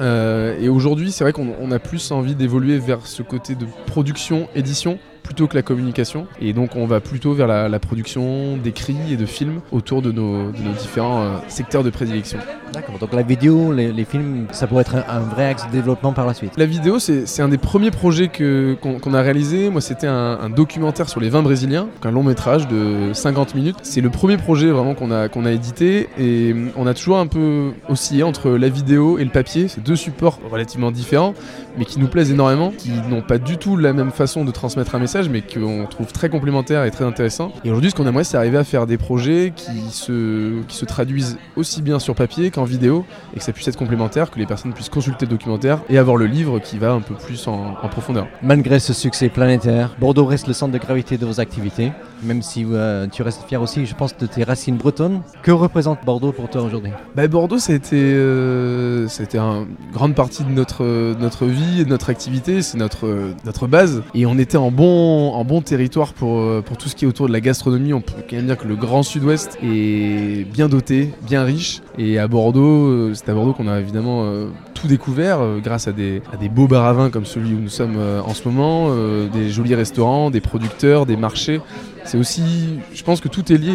Euh, 0.00 0.58
et 0.60 0.68
aujourd'hui, 0.68 1.12
c'est 1.12 1.24
vrai 1.24 1.32
qu'on 1.32 1.70
a 1.70 1.78
plus 1.78 2.10
envie 2.10 2.34
d'évoluer 2.34 2.78
vers 2.78 3.06
ce 3.06 3.22
côté 3.22 3.54
de 3.54 3.66
production, 3.86 4.48
édition, 4.54 4.98
plutôt 5.24 5.48
que 5.48 5.56
la 5.56 5.62
communication. 5.62 6.28
Et 6.40 6.52
donc 6.52 6.76
on 6.76 6.86
va 6.86 7.00
plutôt 7.00 7.32
vers 7.32 7.48
la, 7.48 7.78
production 7.80 8.56
d'écrits 8.56 8.96
et 9.10 9.16
de 9.16 9.26
films 9.26 9.60
autour 9.72 10.00
de 10.00 10.12
nos, 10.12 10.52
différents 10.78 11.22
euh, 11.22 11.36
secteurs 11.48 11.82
de 11.82 11.90
prédilection. 11.90 12.38
D'accord, 12.72 12.98
donc 12.98 13.12
la 13.12 13.22
vidéo, 13.22 13.72
les, 13.72 14.04
films, 14.04 14.46
ça 14.52 14.66
pourrait 14.66 14.82
être 14.82 14.96
un, 15.08 15.20
vrai 15.20 15.46
axe 15.46 15.66
de 15.66 15.72
développement 15.72 16.12
par 16.12 16.26
la 16.26 16.34
suite. 16.34 16.52
La 16.56 16.66
vidéo, 16.66 16.98
c'est 16.98 17.40
un 17.40 17.48
des 17.48 17.58
premiers 17.58 17.90
projets 17.90 18.28
qu'on 18.28 19.14
a 19.14 19.22
réalisé. 19.22 19.70
Moi, 19.70 19.80
c'était 19.80 20.06
un, 20.06 20.50
documentaire 20.50 21.08
sur 21.08 21.20
les 21.20 21.30
vins 21.30 21.42
brésiliens, 21.42 21.88
un 22.02 22.10
long 22.10 22.22
métrage 22.22 22.68
de 22.68 23.12
50 23.12 23.54
minutes. 23.54 23.76
C'est 23.82 24.00
le 24.00 24.10
premier 24.10 24.36
projet 24.36 24.70
vraiment 24.70 24.94
qu'on 24.94 25.10
a, 25.10 25.28
qu'on 25.28 25.46
a 25.46 25.52
édité 25.52 26.08
et 26.18 26.54
on 26.76 26.86
a 26.86 26.94
toujours 26.94 27.18
un 27.18 27.26
peu 27.26 27.72
oscillé 27.88 28.22
entre 28.22 28.50
la 28.50 28.68
vidéo 28.68 29.18
et 29.18 29.24
le 29.24 29.30
papier. 29.30 29.68
C'est 29.68 29.82
deux 29.82 29.96
supports 29.96 30.38
relativement 30.50 30.90
différents, 30.90 31.34
mais 31.78 31.84
qui 31.84 31.98
nous 31.98 32.08
plaisent 32.08 32.30
énormément, 32.30 32.72
qui 32.76 32.90
n'ont 33.08 33.22
pas 33.22 33.38
du 33.38 33.56
tout 33.56 33.76
la 33.76 33.92
même 33.92 34.10
façon 34.10 34.44
de 34.44 34.50
transmettre 34.50 34.94
un 34.94 34.98
message 34.98 35.13
mais 35.22 35.42
qu'on 35.42 35.86
trouve 35.86 36.12
très 36.12 36.28
complémentaire 36.28 36.84
et 36.84 36.90
très 36.90 37.04
intéressant. 37.04 37.52
Et 37.64 37.70
aujourd'hui, 37.70 37.90
ce 37.90 37.94
qu'on 37.94 38.06
aimerait, 38.06 38.24
c'est 38.24 38.36
arriver 38.36 38.58
à 38.58 38.64
faire 38.64 38.86
des 38.86 38.98
projets 38.98 39.52
qui 39.54 39.90
se, 39.90 40.62
qui 40.62 40.76
se 40.76 40.84
traduisent 40.84 41.38
aussi 41.56 41.82
bien 41.82 41.98
sur 41.98 42.14
papier 42.14 42.50
qu'en 42.50 42.64
vidéo, 42.64 43.04
et 43.34 43.38
que 43.38 43.44
ça 43.44 43.52
puisse 43.52 43.68
être 43.68 43.76
complémentaire, 43.76 44.30
que 44.30 44.38
les 44.38 44.46
personnes 44.46 44.72
puissent 44.72 44.88
consulter 44.88 45.26
le 45.26 45.30
documentaire 45.30 45.80
et 45.88 45.98
avoir 45.98 46.16
le 46.16 46.26
livre 46.26 46.58
qui 46.58 46.78
va 46.78 46.92
un 46.92 47.00
peu 47.00 47.14
plus 47.14 47.46
en, 47.46 47.74
profondeur. 47.90 48.26
Malgré 48.42 48.80
ce 48.80 48.92
succès 48.92 49.28
planétaire, 49.28 49.94
Bordeaux 50.00 50.24
reste 50.24 50.48
le 50.48 50.52
centre 50.52 50.72
de 50.72 50.78
gravité 50.78 51.16
de 51.16 51.26
vos 51.26 51.38
activités, 51.38 51.92
même 52.22 52.42
si 52.42 52.66
euh, 52.68 53.06
tu 53.06 53.22
restes 53.22 53.44
fier 53.46 53.62
aussi, 53.62 53.86
je 53.86 53.94
pense, 53.94 54.16
de 54.16 54.26
tes 54.26 54.42
racines 54.42 54.76
bretonnes. 54.76 55.22
Que 55.42 55.52
représente 55.52 56.04
Bordeaux 56.04 56.32
pour 56.32 56.48
toi 56.48 56.62
aujourd'hui? 56.62 56.90
Bah, 57.14 57.28
Bordeaux, 57.28 57.58
ça 57.58 57.72
a 57.72 57.76
été, 57.76 58.00
euh, 58.00 59.06
une 59.34 59.66
grande 59.92 60.14
partie 60.14 60.42
de 60.42 60.50
notre, 60.50 60.84
notre 61.20 61.46
vie 61.46 61.82
et 61.82 61.84
de 61.84 61.90
notre 61.90 62.10
activité, 62.10 62.62
c'est 62.62 62.78
notre, 62.78 63.32
notre 63.44 63.66
base. 63.68 64.02
Et 64.14 64.26
on 64.26 64.38
était 64.38 64.56
en 64.56 64.70
bon 64.70 65.03
en 65.04 65.44
bon 65.44 65.60
territoire 65.60 66.12
pour, 66.12 66.38
euh, 66.38 66.62
pour 66.64 66.76
tout 66.76 66.88
ce 66.88 66.96
qui 66.96 67.04
est 67.04 67.08
autour 67.08 67.28
de 67.28 67.32
la 67.32 67.40
gastronomie. 67.40 67.92
On 67.92 68.00
peut 68.00 68.12
quand 68.28 68.36
même 68.36 68.46
dire 68.46 68.58
que 68.58 68.66
le 68.66 68.76
Grand 68.76 69.02
Sud-Ouest 69.02 69.58
est 69.62 70.44
bien 70.50 70.68
doté, 70.68 71.10
bien 71.26 71.44
riche. 71.44 71.82
Et 71.98 72.18
à 72.18 72.28
Bordeaux, 72.28 72.86
euh, 72.86 73.12
c'est 73.14 73.28
à 73.28 73.34
Bordeaux 73.34 73.52
qu'on 73.52 73.68
a 73.68 73.80
évidemment 73.80 74.24
euh, 74.24 74.48
tout 74.74 74.86
découvert 74.86 75.40
grâce 75.62 75.88
à 75.88 75.92
des, 75.92 76.22
à 76.32 76.36
des 76.36 76.48
beaux 76.48 76.66
bars 76.66 76.84
à 76.84 76.92
vin 76.92 77.10
comme 77.10 77.24
celui 77.24 77.54
où 77.54 77.60
nous 77.60 77.68
sommes 77.68 77.96
en 77.96 78.34
ce 78.34 78.46
moment, 78.48 78.90
des 79.32 79.48
jolis 79.50 79.74
restaurants, 79.74 80.30
des 80.30 80.40
producteurs, 80.40 81.06
des 81.06 81.16
marchés. 81.16 81.60
C'est 82.04 82.18
aussi, 82.18 82.42
je 82.92 83.02
pense 83.02 83.20
que 83.20 83.28
tout 83.28 83.50
est 83.52 83.56
lié. 83.56 83.72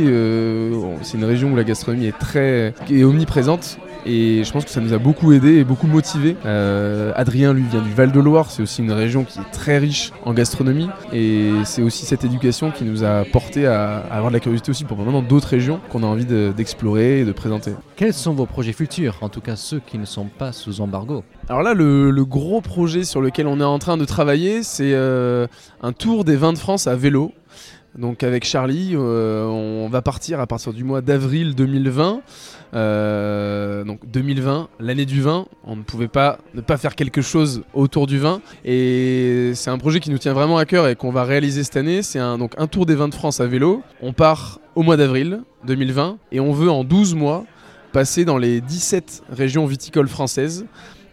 c'est 1.02 1.18
une 1.18 1.24
région 1.24 1.52
où 1.52 1.56
la 1.56 1.64
gastronomie 1.64 2.06
est 2.06 2.18
très, 2.20 2.74
est 2.92 3.04
omniprésente 3.04 3.80
Et 4.06 4.44
je 4.44 4.52
pense 4.52 4.66
que 4.66 4.72
ça 4.72 4.82
nous 4.82 4.94
a 4.94 4.98
beaucoup 4.98 5.34
aidé 5.34 5.58
et 5.58 5.64
beaucoup 5.64 5.88
motivé. 5.88 6.36
Euh, 6.46 7.12
Adrien, 7.16 7.54
lui, 7.54 7.64
vient 7.64 7.82
du 7.82 7.94
Val-de-Loire. 7.94 8.52
C'est 8.52 8.62
aussi 8.62 8.82
une 8.82 8.92
région 8.92 9.24
qui 9.24 9.40
est 9.40 9.52
très 9.52 9.78
riche 9.78 10.12
en 10.26 10.34
gastronomie. 10.34 10.90
Et 11.14 11.52
c'est 11.66 11.82
aussi 11.82 12.06
cette 12.06 12.24
éducation 12.24 12.72
qui 12.72 12.84
nous 12.84 13.04
a 13.04 13.26
porté 13.26 13.68
à, 13.68 13.98
avoir 14.12 14.30
de 14.30 14.34
la 14.34 14.40
curiosité 14.40 14.72
aussi 14.72 14.86
pour 14.86 14.98
maintenant 14.98 15.22
d'autres 15.22 15.50
régions 15.50 15.80
qu'on 15.90 16.04
a 16.04 16.08
envie 16.08 16.26
d'explorer 16.26 17.22
et 17.22 17.26
de 17.26 17.32
présenter. 17.32 17.72
Quels 17.96 18.14
sont 18.14 18.34
vos 18.34 18.46
projets 18.46 18.74
futurs, 18.74 19.18
en 19.22 19.30
tout 19.30 19.42
cas 19.42 19.56
ceux 19.56 19.80
qui 19.80 19.98
ne 19.98 20.06
sont 20.06 20.26
pas 20.26 20.52
sous 20.52 20.82
embargo 20.82 21.24
alors 21.50 21.64
là, 21.64 21.74
le, 21.74 22.26
gros 22.26 22.62
projet 22.62 23.04
sur 23.04 23.22
lequel 23.22 23.48
on 23.48 23.60
est 23.60 23.64
en 23.64 23.80
train 23.80 23.98
de 23.98 24.06
travailler, 24.06 24.62
c'est 24.62 24.94
euh, 24.94 25.48
un 25.82 25.94
tour 25.94 26.24
des 26.24 26.36
vins 26.36 26.54
de 26.54 26.60
France 26.60 26.86
à 26.86 26.96
vélo. 26.96 27.32
Donc 27.98 28.22
avec 28.22 28.46
Charlie, 28.46 28.92
euh, 28.94 29.46
on 29.46 29.90
va 29.90 30.04
partir 30.04 30.40
à 30.40 30.46
partir 30.46 30.74
du 30.74 30.84
mois 30.84 31.02
d'avril 31.02 31.56
2020. 31.56 32.22
Euh, 32.76 33.69
donc 33.69 33.69
2020, 34.12 34.70
l'année 34.80 35.06
du 35.06 35.22
vin, 35.22 35.46
on 35.64 35.76
ne 35.76 35.84
pouvait 35.84 36.08
pas 36.08 36.40
ne 36.54 36.62
pas 36.62 36.78
faire 36.78 36.96
quelque 36.96 37.22
chose 37.22 37.64
autour 37.74 38.08
du 38.08 38.18
vin. 38.18 38.42
Et 38.66 39.52
c'est 39.56 39.70
un 39.70 39.78
projet 39.78 40.00
qui 40.00 40.10
nous 40.10 40.18
tient 40.18 40.34
vraiment 40.34 40.58
à 40.58 40.66
cœur 40.66 40.88
et 40.88 40.96
qu'on 40.96 41.12
va 41.12 41.24
réaliser 41.24 41.64
cette 41.64 41.78
année. 41.78 42.02
C'est 42.02 42.20
un, 42.20 42.40
un 42.58 42.68
tour 42.68 42.86
des 42.86 42.96
vins 42.96 43.08
de 43.08 43.16
France 43.16 43.40
à 43.40 43.48
vélo. 43.48 43.84
On 44.02 44.14
part 44.14 44.60
au 44.76 44.84
mois 44.84 44.98
d'avril 44.98 45.42
2020 45.66 46.18
et 46.32 46.40
on 46.40 46.52
veut 46.52 46.70
en 46.70 46.84
12 46.84 47.16
mois 47.16 47.46
passer 47.92 48.26
dans 48.26 48.38
les 48.38 48.62
17 48.62 49.24
régions 49.30 49.66
viticoles 49.66 50.08
françaises. 50.08 50.66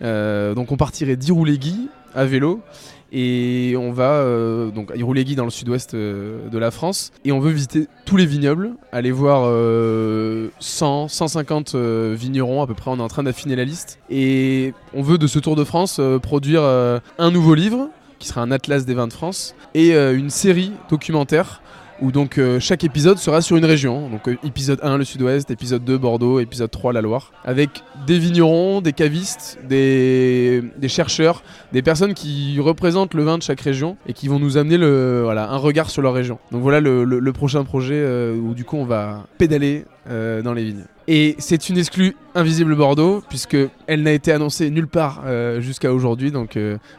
Euh, 0.02 0.54
donc 0.54 0.72
on 0.72 0.76
partirait 0.76 1.16
d'Irouléguy 1.16 1.88
à 2.14 2.24
vélo 2.24 2.60
et 3.12 3.74
on 3.78 3.92
va 3.92 4.12
euh, 4.12 4.70
donc 4.70 4.90
à 4.90 4.96
Irouléguy 4.96 5.36
dans 5.36 5.44
le 5.44 5.50
sud-ouest 5.50 5.94
euh, 5.94 6.48
de 6.48 6.58
la 6.58 6.70
France 6.70 7.12
et 7.24 7.32
on 7.32 7.40
veut 7.40 7.52
visiter 7.52 7.86
tous 8.04 8.16
les 8.16 8.26
vignobles, 8.26 8.72
aller 8.92 9.12
voir 9.12 9.44
100, 10.60 11.08
150 11.08 11.74
vignerons 11.74 12.62
à 12.62 12.66
peu 12.66 12.74
près. 12.74 12.90
On 12.90 12.98
est 12.98 13.02
en 13.02 13.08
train 13.08 13.22
d'affiner 13.22 13.56
la 13.56 13.64
liste 13.64 13.98
et 14.10 14.74
on 14.94 15.02
veut 15.02 15.18
de 15.18 15.26
ce 15.26 15.38
Tour 15.38 15.56
de 15.56 15.64
France 15.64 16.00
produire 16.22 16.62
un 16.62 17.30
nouveau 17.30 17.54
livre 17.54 17.88
qui 18.18 18.28
sera 18.28 18.42
un 18.42 18.50
atlas 18.50 18.86
des 18.86 18.94
vins 18.94 19.08
de 19.08 19.12
France 19.12 19.54
et 19.74 19.94
une 19.96 20.30
série 20.30 20.72
documentaire 20.88 21.62
où 22.00 22.12
donc 22.12 22.38
euh, 22.38 22.60
chaque 22.60 22.84
épisode 22.84 23.18
sera 23.18 23.40
sur 23.40 23.56
une 23.56 23.64
région. 23.64 24.08
Donc 24.08 24.28
euh, 24.28 24.36
épisode 24.44 24.80
1 24.82 24.98
le 24.98 25.04
sud-ouest, 25.04 25.50
épisode 25.50 25.84
2 25.84 25.98
Bordeaux, 25.98 26.40
épisode 26.40 26.70
3 26.70 26.92
la 26.92 27.00
Loire, 27.00 27.32
avec 27.44 27.82
des 28.06 28.18
vignerons, 28.18 28.80
des 28.80 28.92
cavistes, 28.92 29.58
des, 29.68 30.62
chercheurs, 30.88 31.42
des 31.72 31.82
personnes 31.82 32.14
qui 32.14 32.58
représentent 32.60 33.14
le 33.14 33.22
vin 33.24 33.38
de 33.38 33.42
chaque 33.42 33.60
région 33.60 33.96
et 34.06 34.12
qui 34.12 34.28
vont 34.28 34.38
nous 34.38 34.56
amener 34.56 34.76
un 34.76 35.56
regard 35.56 35.90
sur 35.90 36.02
leur 36.02 36.14
région. 36.14 36.38
Donc 36.52 36.62
voilà 36.62 36.80
le, 36.80 37.32
prochain 37.32 37.64
projet 37.64 37.96
euh, 37.96 38.34
où 38.34 38.54
du 38.54 38.64
coup 38.64 38.76
on 38.76 38.84
va 38.84 39.26
pédaler 39.38 39.84
dans 40.08 40.54
les 40.54 40.64
vignes. 40.64 40.84
Et 41.08 41.34
c'est 41.38 41.68
une 41.68 41.78
exclue 41.78 42.14
Invisible 42.36 42.76
Bordeaux, 42.76 43.22
puisque 43.28 43.56
elle 43.88 44.02
n'a 44.02 44.12
été 44.12 44.30
annoncée 44.30 44.70
nulle 44.70 44.86
part 44.86 45.24
jusqu'à 45.58 45.92
aujourd'hui. 45.92 46.30
Donc 46.30 46.56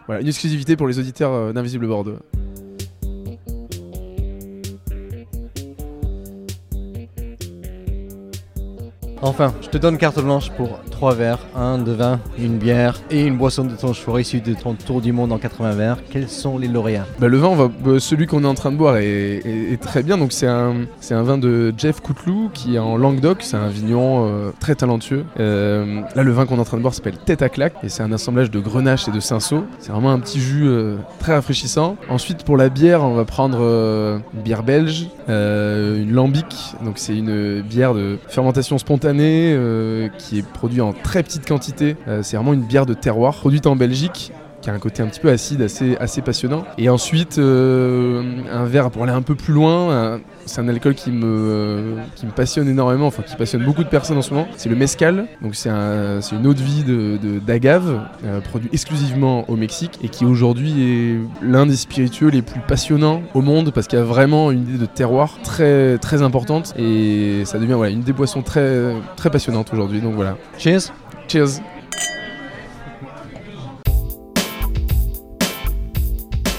voilà, 0.07 0.21
une 0.21 0.27
exclusivité 0.27 0.75
pour 0.75 0.87
les 0.87 0.99
auditeurs 0.99 1.53
d'Invisible 1.53 1.87
Bordeaux. 1.87 2.17
Enfin, 9.21 9.53
je 9.61 9.69
te 9.69 9.77
donne 9.77 9.97
carte 9.97 10.19
blanche 10.19 10.51
pour 10.51 10.79
trois 10.97 11.13
verres, 11.13 11.37
un 11.55 11.77
de 11.77 11.91
vin, 11.91 12.19
une 12.39 12.57
bière 12.57 12.99
et 13.11 13.23
une 13.23 13.37
boisson 13.37 13.63
de 13.63 13.75
ton 13.75 13.93
choix 13.93 14.19
issue 14.19 14.41
de 14.41 14.55
ton 14.55 14.73
tour 14.73 14.99
du 14.99 15.11
monde 15.11 15.31
en 15.31 15.37
80 15.37 15.71
verres. 15.73 15.97
Quels 16.09 16.27
sont 16.27 16.57
les 16.57 16.67
lauréats? 16.67 17.05
Bah, 17.19 17.27
Le 17.27 17.37
vin, 17.37 17.55
bah, 17.55 17.99
celui 17.99 18.25
qu'on 18.25 18.43
est 18.43 18.47
en 18.47 18.55
train 18.55 18.71
de 18.71 18.77
boire 18.77 18.97
est, 18.97 19.79
très 19.79 20.01
bien. 20.01 20.17
Donc 20.17 20.31
c'est 20.31 20.47
un, 20.47 20.87
vin 21.11 21.37
de 21.37 21.71
Jeff 21.77 21.99
Couteloup 21.99 22.49
qui 22.51 22.77
est 22.77 22.79
en 22.79 22.97
Languedoc. 22.97 23.43
C'est 23.43 23.57
un 23.57 23.67
vigneron 23.67 24.27
euh, 24.27 24.49
très 24.59 24.73
talentueux. 24.73 25.23
Euh, 25.39 26.01
là, 26.15 26.23
le 26.23 26.31
vin 26.31 26.47
qu'on 26.47 26.57
est 26.57 26.61
en 26.61 26.65
train 26.65 26.77
de 26.77 26.81
boire 26.81 26.95
s'appelle 26.95 27.17
Tête 27.17 27.43
à 27.43 27.49
claque 27.49 27.75
et 27.83 27.89
c'est 27.89 28.01
un 28.01 28.11
assemblage 28.11 28.49
de 28.49 28.59
grenache 28.59 29.07
et 29.07 29.11
de 29.11 29.19
cinsault. 29.19 29.65
C'est 29.77 29.91
vraiment 29.91 30.11
un 30.11 30.19
petit 30.19 30.39
jus 30.39 30.67
euh, 30.67 30.97
très 31.19 31.35
rafraîchissant. 31.35 31.95
Ensuite, 32.09 32.43
pour 32.43 32.57
la 32.57 32.69
bière, 32.69 33.03
on 33.03 33.13
va 33.13 33.25
prendre 33.25 33.59
une 34.33 34.41
bière 34.41 34.63
belge, 34.63 35.09
une 35.27 36.11
lambic. 36.11 36.73
Donc 36.83 36.97
c'est 36.97 37.15
une 37.15 37.61
bière 37.61 37.93
de 37.93 38.17
fermentation 38.29 38.79
spontanée 38.79 39.53
euh, 39.53 40.07
qui 40.17 40.39
est 40.39 40.47
produit 40.47 40.81
en 40.81 40.86
très 40.93 41.23
petite 41.23 41.47
quantité. 41.47 41.95
Euh, 42.07 42.23
c'est 42.23 42.37
vraiment 42.37 42.53
une 42.53 42.63
bière 42.63 42.85
de 42.85 42.93
terroir 42.93 43.35
produite 43.35 43.67
en 43.67 43.75
Belgique 43.75 44.31
qui 44.61 44.69
a 44.69 44.73
un 44.73 44.79
côté 44.79 45.03
un 45.03 45.07
petit 45.07 45.19
peu 45.19 45.29
acide, 45.29 45.61
assez, 45.61 45.97
assez 45.97 46.21
passionnant. 46.21 46.65
Et 46.77 46.89
ensuite, 46.89 47.37
euh, 47.37 48.23
un 48.51 48.65
verre 48.65 48.89
pour 48.91 49.03
aller 49.03 49.11
un 49.11 49.21
peu 49.21 49.35
plus 49.35 49.53
loin, 49.53 50.19
c'est 50.45 50.61
un 50.61 50.67
alcool 50.67 50.95
qui 50.95 51.11
me, 51.11 51.95
qui 52.15 52.25
me 52.25 52.31
passionne 52.31 52.67
énormément, 52.67 53.07
enfin 53.07 53.23
qui 53.23 53.35
passionne 53.35 53.63
beaucoup 53.63 53.83
de 53.83 53.89
personnes 53.89 54.17
en 54.17 54.21
ce 54.21 54.33
moment. 54.33 54.47
C'est 54.55 54.69
le 54.69 54.75
mezcal, 54.75 55.27
donc 55.41 55.55
c'est 55.55 55.69
un, 55.69 56.19
une 56.31 56.47
eau 56.47 56.53
de 56.53 56.61
vie 56.61 56.83
d'agave, 57.45 58.01
de, 58.23 58.39
produit 58.39 58.69
exclusivement 58.73 59.49
au 59.49 59.55
Mexique 59.55 59.99
et 60.03 60.09
qui 60.09 60.25
aujourd'hui 60.25 60.73
est 60.81 61.19
l'un 61.41 61.65
des 61.65 61.75
spiritueux 61.75 62.29
les 62.29 62.41
plus 62.41 62.61
passionnants 62.61 63.21
au 63.33 63.41
monde 63.41 63.71
parce 63.71 63.87
qu'il 63.87 63.99
y 63.99 64.01
a 64.01 64.05
vraiment 64.05 64.51
une 64.51 64.61
idée 64.61 64.77
de 64.77 64.85
terroir 64.85 65.37
très, 65.43 65.97
très 65.97 66.21
importante 66.21 66.73
et 66.77 67.43
ça 67.45 67.59
devient 67.59 67.73
voilà, 67.73 67.91
une 67.91 68.01
des 68.01 68.13
boissons 68.13 68.41
très, 68.41 68.93
très 69.15 69.29
passionnantes 69.29 69.71
aujourd'hui. 69.73 70.01
Donc 70.01 70.15
voilà. 70.15 70.37
Cheers! 70.57 70.91
Cheers! 71.27 71.61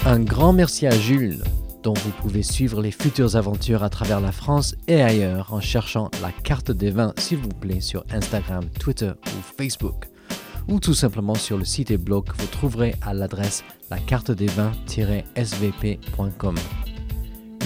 Un 0.09 0.19
grand 0.21 0.53
merci 0.53 0.87
à 0.87 0.89
Jules, 0.89 1.43
dont 1.83 1.93
vous 1.93 2.09
pouvez 2.09 2.41
suivre 2.41 2.81
les 2.81 2.89
futures 2.89 3.35
aventures 3.35 3.83
à 3.83 3.91
travers 3.91 4.19
la 4.19 4.31
France 4.31 4.75
et 4.87 5.03
ailleurs 5.03 5.53
en 5.53 5.61
cherchant 5.61 6.09
la 6.23 6.31
carte 6.31 6.71
des 6.71 6.89
vins, 6.89 7.13
s'il 7.17 7.37
vous 7.37 7.49
plaît, 7.49 7.79
sur 7.79 8.03
Instagram, 8.11 8.65
Twitter 8.79 9.11
ou 9.27 9.41
Facebook. 9.55 10.07
Ou 10.67 10.79
tout 10.79 10.95
simplement 10.95 11.35
sur 11.35 11.59
le 11.59 11.63
site 11.63 11.91
et 11.91 11.97
blog 11.97 12.25
que 12.25 12.35
vous 12.41 12.47
trouverez 12.47 12.95
à 13.03 13.13
l'adresse 13.13 13.63
lacartedesvins-svp.com. 13.91 16.55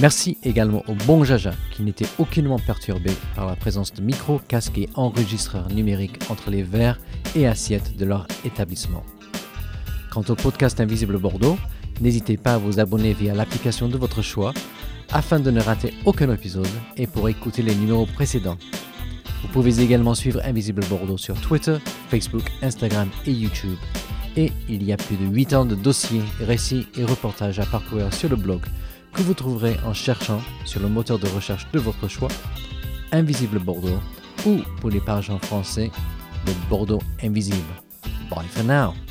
Merci 0.02 0.38
également 0.44 0.84
au 0.90 0.96
bon 1.08 1.24
Jaja 1.24 1.54
qui 1.72 1.84
n'était 1.84 2.10
aucunement 2.18 2.60
perturbé 2.60 3.12
par 3.38 3.46
la 3.46 3.56
présence 3.56 3.94
de 3.94 4.02
micros, 4.02 4.42
casques 4.50 4.80
et 4.80 4.90
enregistreurs 4.96 5.70
numériques 5.70 6.20
entre 6.30 6.50
les 6.50 6.64
verres 6.64 7.00
et 7.38 7.48
assiettes 7.48 7.96
de 7.96 8.04
leur 8.04 8.28
établissement. 8.44 9.06
Quant 10.12 10.26
au 10.28 10.36
podcast 10.36 10.82
Invisible 10.82 11.18
Bordeaux, 11.18 11.58
N'hésitez 12.02 12.38
pas 12.38 12.56
à 12.56 12.58
vous 12.58 12.80
abonner 12.80 13.14
via 13.14 13.34
l'application 13.34 13.88
de 13.88 13.98
votre 13.98 14.22
choix 14.22 14.54
afin 15.12 15.40
de 15.40 15.52
ne 15.52 15.62
rater 15.62 15.94
aucun 16.06 16.32
épisode 16.32 16.68
et 16.98 17.08
pour 17.08 17.30
écouter 17.30 17.62
les 17.62 17.76
numéros 17.76 18.06
précédents. 18.06 18.58
Vous 19.42 19.48
pouvez 19.50 19.82
également 19.82 20.16
suivre 20.16 20.42
Invisible 20.44 20.84
Bordeaux 20.90 21.18
sur 21.18 21.40
Twitter, 21.42 21.78
Facebook, 22.10 22.44
Instagram 22.62 23.10
et 23.26 23.32
YouTube. 23.32 23.78
Et 24.36 24.52
il 24.68 24.84
y 24.84 24.94
a 24.94 24.98
plus 24.98 25.18
de 25.18 25.26
8 25.26 25.54
ans 25.54 25.66
de 25.66 25.76
dossiers, 25.76 26.24
récits 26.40 26.88
et 26.98 27.04
reportages 27.04 27.60
à 27.60 27.66
parcourir 27.66 28.12
sur 28.14 28.30
le 28.30 28.36
blog 28.36 28.62
que 29.14 29.22
vous 29.22 29.34
trouverez 29.34 29.78
en 29.86 29.94
cherchant 29.94 30.42
sur 30.66 30.82
le 30.82 30.88
moteur 30.88 31.20
de 31.20 31.28
recherche 31.28 31.68
de 31.72 31.80
votre 31.80 32.08
choix 32.08 32.30
Invisible 33.12 33.60
Bordeaux 33.60 34.00
ou 34.46 34.58
pour 34.82 34.90
les 34.90 35.02
pages 35.02 35.32
français 35.44 35.92
le 36.48 36.54
Bordeaux 36.70 37.02
Invisible. 37.22 37.58
Bye 38.30 38.48
for 38.48 38.64
now! 38.64 39.03